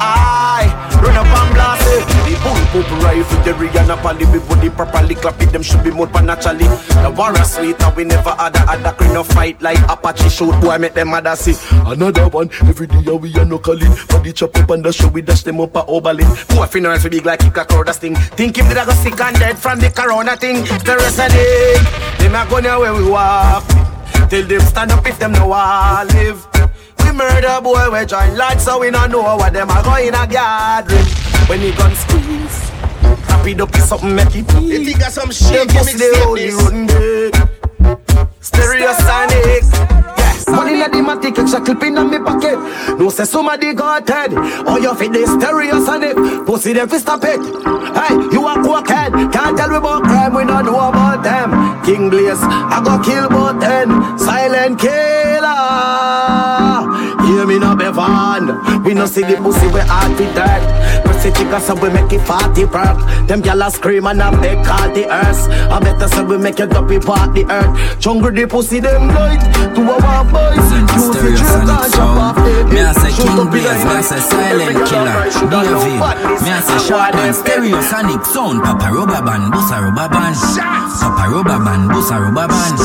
Aye, 0.00 0.68
run 1.02 1.16
up 1.16 1.26
and 1.26 1.54
blast 1.54 1.86
it. 1.88 2.04
The 2.24 2.34
boom 2.42 2.58
boom 2.72 3.00
rifle, 3.00 3.42
the 3.44 3.52
Rihanna 3.52 3.96
pally, 4.02 4.24
we 4.26 4.38
body 4.40 4.70
properly 4.70 5.14
clap 5.14 5.40
it. 5.40 5.52
Them 5.52 5.62
should 5.62 5.82
be 5.82 5.90
more 5.90 6.08
naturally. 6.22 6.66
The 7.02 7.10
war 7.16 7.32
a 7.32 7.44
sweet, 7.44 7.80
and 7.82 7.96
we 7.96 8.04
never 8.04 8.30
had 8.30 8.56
a 8.56 8.70
other 8.70 8.92
kind 8.96 9.16
of 9.16 9.26
fight 9.28 9.60
like 9.62 9.78
Apache 9.88 10.28
shoot. 10.28 10.52
Boy, 10.60 10.78
make 10.78 10.94
them 10.94 11.08
mother 11.08 11.36
see. 11.36 11.54
Another 11.86 12.28
one, 12.28 12.50
every 12.62 12.86
day 12.86 13.00
we 13.12 13.34
are 13.36 13.44
no 13.44 13.58
calling. 13.58 13.92
Body 14.08 14.32
chop 14.32 14.56
up 14.56 14.70
and 14.70 14.84
the 14.84 14.92
show, 14.92 15.08
we 15.08 15.22
dash 15.22 15.42
them 15.42 15.60
up 15.60 15.74
a 15.76 15.84
Oberlin. 15.86 16.28
More 16.54 16.66
funerals 16.66 17.04
we 17.04 17.10
big 17.10 17.26
like 17.26 17.40
kick 17.40 17.56
a 17.56 17.64
crowd 17.64 17.94
thing. 17.96 18.14
Think 18.14 18.56
him 18.56 18.68
did 18.68 18.76
I 18.76 18.84
go 18.84 18.92
sick 18.92 19.20
and 19.20 19.36
dead 19.38 19.58
from 19.58 19.80
the 19.80 19.90
corona 19.90 20.36
thing. 20.36 20.64
The 20.84 20.96
rest 20.98 21.18
of 21.18 21.30
the 21.32 22.24
them 22.24 22.34
a 22.34 22.48
gonna 22.50 22.78
where 22.78 22.94
we 22.94 23.08
walk. 23.08 23.64
Till 24.28 24.46
them 24.46 24.60
stand 24.60 24.92
up 24.92 25.06
if 25.06 25.18
them 25.18 25.32
know 25.32 25.52
I 25.52 26.04
live. 26.04 26.46
We 27.04 27.12
murder 27.12 27.60
boy, 27.62 27.90
we 27.90 28.04
join 28.04 28.36
lads 28.36 28.64
so 28.64 28.78
we 28.80 28.90
don't 28.90 29.10
know 29.10 29.22
what 29.36 29.52
them 29.52 29.70
are 29.70 29.82
going 29.82 30.14
a 30.14 30.26
gathering. 30.26 31.04
When 31.48 31.60
he 31.60 31.72
gun 31.72 31.94
squeeze, 31.94 32.67
happy 33.48 33.62
up 33.62 33.74
is 33.74 33.88
something 33.88 34.14
make 34.14 34.34
it 34.34 34.46
think 34.46 34.98
got 34.98 35.12
some 35.12 35.30
shit, 35.30 35.68
Them 35.68 35.76
pussy 35.76 35.98
they 35.98 36.04
it 36.06 36.26
only 36.26 36.50
run 36.50 36.86
dead. 36.86 37.32
Stereosonic. 38.40 39.64
Money 40.48 40.82
in 40.82 40.90
the 40.90 40.98
matic, 40.98 41.38
extra 41.38 41.60
clip 41.60 41.82
in 41.82 42.10
me 42.10 42.18
pocket. 42.18 42.58
No 42.98 43.10
say 43.10 43.24
somebody 43.24 43.74
got 43.74 44.08
head. 44.08 44.32
Or 44.32 44.78
you 44.80 44.94
fit 44.94 45.12
the 45.12 45.20
stereosonic. 45.20 46.46
Pussy 46.46 46.72
them 46.72 46.88
fi 46.88 46.98
stop 46.98 47.24
it. 47.24 47.40
Hey, 47.40 48.14
you 48.32 48.46
a 48.46 48.54
cokehead. 48.56 49.32
Can't 49.32 49.56
tell 49.56 49.68
me 49.68 49.76
about 49.76 50.02
crime, 50.04 50.34
we 50.34 50.44
don't 50.44 50.64
know 50.64 50.88
about 50.88 51.22
them. 51.22 51.84
King 51.84 52.10
Blaze, 52.10 52.38
I 52.42 52.80
go 52.84 53.02
kill 53.02 53.28
both 53.28 53.60
ten. 53.60 54.18
Silent 54.18 54.78
killer. 54.80 56.57
Hear 57.28 57.46
me 57.46 57.58
no 57.58 57.76
Bevan. 57.76 58.82
We 58.84 58.94
no 58.94 59.04
see 59.04 59.20
the 59.20 59.36
pussy 59.36 59.68
we 59.68 59.80
hard 59.80 60.16
to 60.16 60.24
dirt. 60.32 61.04
Pussy 61.04 61.30
chicken 61.32 61.60
so 61.60 61.74
we 61.74 61.90
make 61.90 62.10
it 62.10 62.24
fatty 62.24 62.64
perk. 62.64 62.96
Them 63.28 63.42
gyal 63.42 63.70
scream 63.70 64.06
and 64.06 64.22
have 64.22 64.40
they 64.40 64.56
call 64.64 64.88
the 64.96 65.04
earth. 65.12 65.44
I 65.68 65.78
better 65.78 66.08
say 66.08 66.24
we 66.24 66.38
make 66.38 66.58
it 66.58 66.72
up 66.72 66.88
part 67.04 67.34
the 67.34 67.44
earth. 67.52 68.00
Jungle 68.00 68.32
the 68.32 68.46
pussy 68.46 68.80
them 68.80 69.08
light 69.08 69.44
to 69.76 69.82
our 69.84 70.24
boys. 70.24 70.68
Use 70.96 71.12
the 71.12 71.20
drink 71.20 71.38
and 71.38 71.92
jump 71.92 72.16
off 72.16 72.36
the 72.36 72.64
Me 72.72 72.80
I 72.80 72.92
say 72.96 73.12
King 73.12 73.50
Blaze, 73.52 73.84
me 73.84 73.92
I 73.92 74.00
say 74.00 74.20
Silent 74.24 74.80
Killer, 74.88 75.20
David, 75.52 76.00
me 76.40 76.48
I 76.48 76.60
say 76.64 76.80
Shotgun, 76.88 77.32
Stereosonic 77.36 78.24
Sound, 78.24 78.62
Papa 78.64 78.88
Rubber 78.88 79.20
Band, 79.20 79.52
Bossa 79.52 79.84
Rubber 79.84 80.08
Band, 80.08 80.36
Papa 80.96 81.24
Rubber 81.28 81.60
Band, 81.60 81.90
Bossa 81.92 82.16
Rubber 82.24 82.48
Band, 82.48 82.76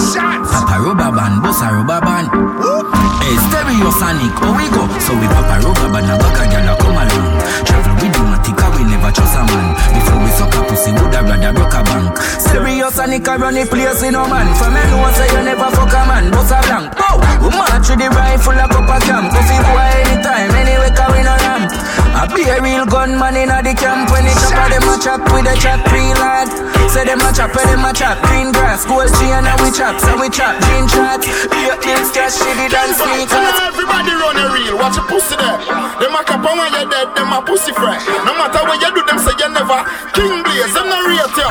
Papa 0.51 0.75
Rubber 0.83 1.11
Band, 1.15 1.35
Bossa 1.41 1.71
Rubber 1.71 2.01
Band. 2.03 3.12
Hey, 3.23 3.39
Stereosonic, 3.39 4.35
oh 4.43 4.51
we 4.51 4.67
go, 4.67 4.83
so 4.99 5.15
we 5.15 5.27
Papa 5.31 5.63
Rubber 5.63 5.87
Band, 5.95 6.11
a 6.11 6.19
baka 6.19 6.43
gyal 6.51 6.67
a 6.67 6.75
come 6.75 6.99
along. 6.99 7.39
Travel 7.63 7.95
with 8.03 8.32
Matica, 8.43 8.67
we 8.75 8.83
never 8.83 9.11
trust 9.11 9.39
a 9.39 9.43
man. 9.47 9.71
Before 9.95 10.19
we 10.19 10.29
suck 10.35 10.51
a 10.51 10.61
pussy, 10.67 10.91
woulda 10.91 11.23
rather 11.23 11.53
broke 11.55 11.79
a 11.79 11.81
bank. 11.87 12.11
Stereosonic 12.43 13.23
a 13.23 13.39
run 13.39 13.55
the 13.55 13.63
place 13.63 14.03
in 14.03 14.13
no 14.13 14.27
man. 14.27 14.51
For 14.59 14.67
me 14.67 14.83
know 14.91 15.07
say 15.15 15.31
you 15.31 15.43
never 15.47 15.71
fuck 15.71 15.95
a 15.95 16.01
man, 16.03 16.27
Bossa 16.27 16.59
Blanc. 16.67 16.91
Oh, 16.99 17.23
we 17.39 17.49
march 17.55 17.87
with 17.87 18.03
the 18.03 18.11
rifle 18.11 18.59
a 18.59 18.67
cup 18.67 18.83
of 18.83 18.99
camp. 19.07 19.31
Pussy 19.31 19.55
boy 19.63 19.87
anytime, 20.03 20.51
anyway, 20.59 20.91
cause 20.91 21.11
we 21.15 21.23
no 21.23 21.31
ram. 21.39 21.71
I 22.13 22.27
be 22.35 22.43
a 22.43 22.59
real 22.59 22.85
gunman 22.85 23.39
in 23.39 23.47
the 23.47 23.73
camp 23.79 24.11
when 24.11 24.27
it 24.27 24.35
chop, 24.51 24.67
them 24.67 24.91
a 24.91 24.95
chop 24.99 25.23
with 25.31 25.47
a 25.47 25.55
chop 25.55 25.79
real 25.87 26.11
lad. 26.19 26.51
Say 26.91 27.07
them 27.07 27.23
a 27.23 27.31
chop, 27.31 27.55
them 27.55 27.87
a 27.87 27.95
chop 27.95 28.19
green 28.27 28.51
grass, 28.51 28.83
gold 28.85 29.07
chain 29.17 29.39
and 29.39 29.59
we 29.63 29.71
chop, 29.71 29.97
so 30.03 30.19
we 30.19 30.27
chop 30.29 30.53
jean 30.67 30.85
shot. 30.91 31.23
Eight 31.23 31.79
nails 31.87 32.11
cash, 32.11 32.37
shitty 32.37 32.67
dance 32.69 32.99
sneakers. 32.99 33.55
Everybody 33.71 34.13
run 34.13 34.35
a 34.35 34.45
reel, 34.51 34.75
watch 34.77 34.99
your 34.99 35.07
pussy 35.07 35.39
there. 35.39 35.72
Them 36.03 36.19
a 36.19 36.21
cap 36.27 36.43
on 36.43 36.59
when 36.59 36.67
you're 36.75 36.83
dead, 36.91 37.15
them 37.15 37.31
a 37.31 37.39
pussy 37.39 37.71
fresh. 37.71 38.03
No 38.27 38.35
matter 38.35 38.59
what 38.67 38.75
you 38.75 38.91
do, 38.91 39.07
them 39.07 39.15
say 39.23 39.31
you 39.39 39.47
never. 39.55 39.87
King 40.11 40.43
Blaze, 40.43 40.75
them 40.75 40.91
no 40.91 40.99
rate 41.07 41.31
you. 41.31 41.47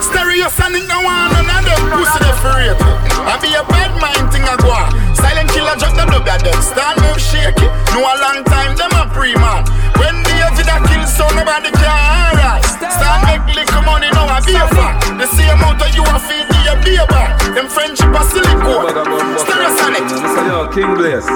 Stereosonic, 0.00 0.88
no 0.88 1.04
one, 1.04 1.28
none 1.36 1.44
of 1.44 1.60
them 1.60 2.00
pussy 2.00 2.16
there 2.24 2.32
for 2.40 2.56
rate 2.56 2.72
you. 2.72 2.96
I 3.28 3.36
be 3.36 3.52
a 3.52 3.60
bad 3.68 3.92
mind 4.00 4.32
thing 4.32 4.48
a 4.48 4.56
go 4.64 4.72
on. 4.72 4.88
Silent 5.12 5.52
killer 5.52 5.76
drop 5.76 5.92
the 5.92 6.08
dub 6.08 6.24
at 6.24 6.40
them. 6.40 6.56
Stand 6.64 7.04
move 7.04 7.20
shaky. 7.20 7.68
No 7.92 8.00
a 8.00 8.16
long 8.16 8.40
time, 8.48 8.72
them 8.80 8.96
a 8.96 9.12
pre-man. 9.12 9.60
When 10.00 10.24
David 10.24 10.72
a 10.72 10.76
kill, 10.88 11.04
so 11.04 11.28
nobody 11.36 11.68
can 11.76 11.92
alright. 11.92 12.64
Stand 12.64 13.20
make 13.28 13.44
little 13.52 13.84
money, 13.84 14.08
now 14.16 14.24
a 14.24 14.40
be 14.40 14.56
a 14.56 14.64
fact. 14.72 15.20
The 15.20 15.28
same 15.36 15.52
amount 15.60 15.84
of 15.84 15.92
you 15.92 16.00
a 16.00 16.16
feed 16.16 16.48
to 16.48 16.58
your 16.64 16.80
beer 16.80 17.04
Them 17.52 17.68
friendship 17.68 18.08
a 18.08 18.24
silicone. 18.24 18.88
Stereosonic. 19.36 20.08
Yo, 20.48 20.64
King 20.72 20.96
Blaze. 20.96 21.28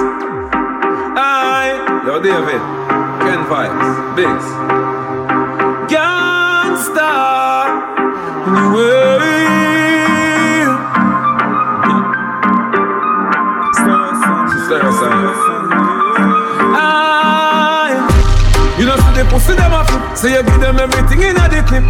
Yo, 2.17 2.23
David. 2.23 2.61
Ken 3.21 3.45
Vibes. 3.45 4.15
Biggs. 4.15 4.47
Gangsta. 5.85 7.11
Aye. 16.73 17.93
You 18.79 18.85
know, 18.87 18.95
see 18.95 19.13
the 19.13 19.27
pussy 19.29 19.53
them 19.53 19.73
off. 19.73 20.17
So 20.17 20.27
you 20.27 20.41
give 20.41 20.59
them 20.59 20.79
everything 20.79 21.21
in 21.21 21.37
a 21.37 21.47
the 21.47 21.61
clip. 21.67 21.83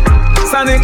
Sonic. 0.51 0.81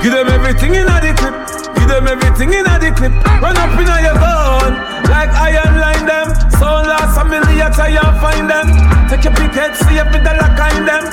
Give 0.00 0.12
them 0.12 0.28
everything 0.28 0.76
in 0.76 0.86
a 0.86 1.00
the 1.00 1.12
clip. 1.18 1.49
Give 1.76 1.88
them 1.88 2.06
everything 2.08 2.52
in 2.52 2.66
a 2.66 2.74
the 2.78 2.90
clip. 2.94 3.12
Run 3.42 3.56
up 3.56 3.78
in 3.78 3.88
a 3.88 3.96
your 4.02 4.16
gun. 4.16 4.72
Like 5.10 5.30
iron 5.34 5.74
line 5.80 6.06
them. 6.06 6.28
So 6.58 6.66
last 6.66 7.18
a 7.18 7.24
million 7.24 7.72
try 7.72 7.94
and 7.94 8.16
find 8.20 8.46
them. 8.48 8.66
Take 9.08 9.24
your 9.24 9.34
big 9.34 9.50
head, 9.50 9.74
see 9.74 9.98
if 9.98 10.06
it 10.14 10.22
a 10.22 10.32
lock 10.38 10.60
in 10.76 10.84
them. 10.86 11.04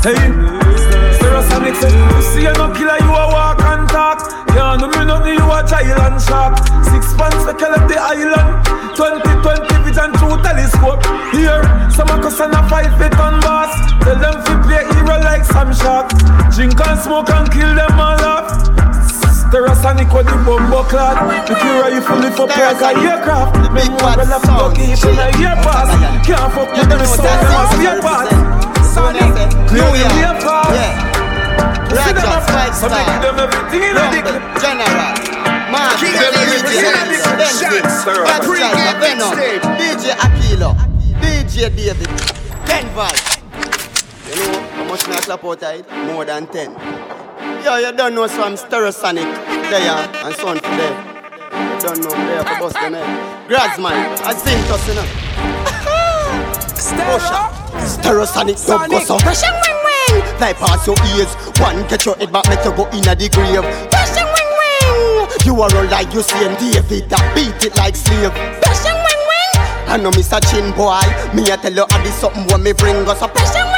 Hey. 0.00 0.62
Stereosonic 1.18 1.76
say, 1.76 1.92
see 2.32 2.42
you 2.42 2.54
no 2.54 2.72
killer, 2.72 2.96
you 3.02 3.12
a 3.12 3.24
walk 3.28 3.60
and 3.60 3.88
talk. 3.88 4.18
You 4.52 4.78
know 4.80 4.88
me 4.88 5.04
nothing, 5.04 5.34
you 5.34 5.44
a 5.44 5.60
child 5.66 6.00
and 6.00 6.20
shark. 6.22 6.56
Six 6.88 7.12
pants, 7.14 7.44
kill 7.58 7.74
up 7.74 7.88
the 7.88 7.98
island. 8.00 8.64
2020 8.96 9.72
vision 9.84 10.10
through 10.16 10.40
telescope. 10.44 11.02
Here, 11.32 11.62
some 11.90 12.08
a 12.08 12.16
cuss 12.20 12.40
and 12.40 12.54
a 12.54 12.62
five 12.68 12.92
feet 12.96 13.18
on 13.18 13.40
boss. 13.40 13.72
Tell 14.04 14.18
them 14.18 14.36
fi 14.44 14.54
play 14.64 14.84
hero 14.96 15.16
like 15.20 15.44
some 15.44 15.72
shark. 15.72 16.08
Drink 16.54 16.78
and 16.78 16.98
smoke 17.00 17.30
and 17.30 17.50
kill 17.50 17.74
them 17.74 18.00
Stereosonic 19.82 20.14
with 20.14 20.26
the 20.26 20.38
bumbo 20.46 20.84
clad. 20.84 21.18
The 21.48 21.54
key 21.58 21.74
rifle 21.82 22.18
lift 22.18 22.38
up 22.38 22.48
like 22.54 22.78
a 22.78 22.94
aircraft. 23.02 23.58
Make 23.74 23.90
one 23.98 24.14
well 24.14 24.32
up 24.32 24.42
to 24.46 24.70
keep 24.78 24.94
in 25.02 25.18
a 25.18 25.26
year 25.42 25.58
pass. 25.58 25.90
Can't 26.22 26.52
fuck 26.54 26.70
with 26.70 26.86
them 26.86 27.02
so 27.02 27.18
they 27.18 27.34
must 27.50 27.74
be 27.74 27.86
a 27.90 27.98
part. 27.98 28.30
Sonic, 28.86 29.34
clear 29.66 29.90
the. 29.90 30.06
See 31.98 32.14
them 32.14 32.30
a 32.30 32.40
fight, 32.46 32.72
so 32.78 32.86
make 32.94 33.10
them 33.26 33.42
everything 33.42 33.82
in 33.82 33.98
a 33.98 34.06
dick. 34.14 34.22
General. 34.62 35.18
Man, 35.74 35.90
King 35.98 36.14
of 36.14 36.30
the. 36.30 36.62
Shots. 37.50 38.06
Pre-game 38.46 38.94
mixtape. 39.02 39.66
DJ 39.82 40.14
Akilo, 40.22 40.78
DJ 41.18 41.74
David, 41.74 42.06
Ten 42.66 42.86
Vibes. 42.94 43.42
You 44.30 44.36
know 44.36 44.60
how 44.60 44.84
much 44.84 45.08
I 45.08 45.20
support 45.20 45.62
it? 45.64 45.90
More 46.06 46.24
than 46.24 46.46
ten. 46.46 46.70
Yo, 47.64 47.76
you 47.76 47.92
don't 47.92 48.14
know 48.14 48.26
some 48.28 48.54
Stereosonic 48.54 49.51
there 49.72 50.04
and 50.26 50.34
son 50.36 50.56
for 50.60 50.74
there. 50.76 50.96
You 51.48 51.80
don't 51.80 52.00
know 52.04 52.12
there 52.12 52.44
for 52.44 52.60
bust 52.60 52.74
them 52.76 52.94
eh. 52.94 53.00
head. 53.00 53.48
Gradsman, 53.48 53.96
I 54.20 54.34
sing 54.36 54.60
to 54.68 54.76
you 54.84 54.94
know. 55.00 55.08
Osha, 57.08 57.48
Stereosonic, 57.80 58.60
dub 58.66 58.90
go 58.90 59.00
so. 59.00 59.16
Pressure 59.18 59.48
wing 59.48 59.78
wing. 59.84 60.36
Fly 60.36 60.52
past 60.52 60.86
your 60.86 60.96
ears. 61.16 61.32
One 61.58 61.88
catch 61.88 62.04
your 62.04 62.16
head 62.16 62.30
back, 62.30 62.46
make 62.50 62.62
you 62.64 62.72
go 62.76 62.84
in 62.92 63.08
a 63.08 63.16
the 63.16 63.28
grave. 63.32 63.64
Pressure 63.88 64.28
wing 64.28 64.50
wing. 64.60 65.28
You 65.46 65.56
are 65.62 65.74
all 65.74 65.88
like 65.88 66.12
you 66.12 66.20
see 66.20 66.44
and 66.44 66.56
David 66.60 67.08
that 67.08 67.24
beat 67.34 67.64
it 67.64 67.74
like 67.76 67.96
slave. 67.96 68.32
Pressure 68.60 68.92
wing 68.92 69.22
wing. 69.24 69.88
I 69.88 69.96
know 69.96 70.10
Mr. 70.10 70.36
Chin 70.52 70.68
boy. 70.76 71.00
Me 71.32 71.48
I 71.50 71.56
tell 71.56 71.72
you 71.72 71.86
I 71.88 72.04
did 72.04 72.12
something 72.12 72.44
when 72.48 72.62
me 72.62 72.72
bring 72.74 73.08
us 73.08 73.22
a 73.22 73.28
pressure 73.28 73.71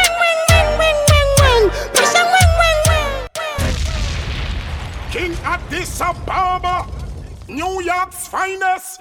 King 5.14 5.36
Addis 5.44 6.00
Ababa, 6.00 6.90
New 7.48 7.80
York's 7.82 8.26
finest. 8.26 9.00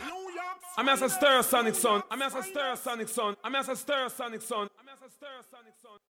I'm 0.78 0.88
as 0.88 1.02
a 1.02 1.10
stir 1.10 1.42
sonic 1.42 1.74
son. 1.74 2.04
I'm 2.12 2.22
as 2.22 2.36
a 2.36 2.44
stir 2.44 2.76
sonic 2.76 3.10
son. 3.10 3.36
I'm 3.44 3.56
as 3.56 3.68
a 3.68 3.76
stir 3.76 4.10
sonic 4.10 4.44
son. 4.44 4.70
I'm 4.80 4.90
as 4.90 5.02
a 5.02 5.10
stir 5.10 5.42
sonic 5.50 5.53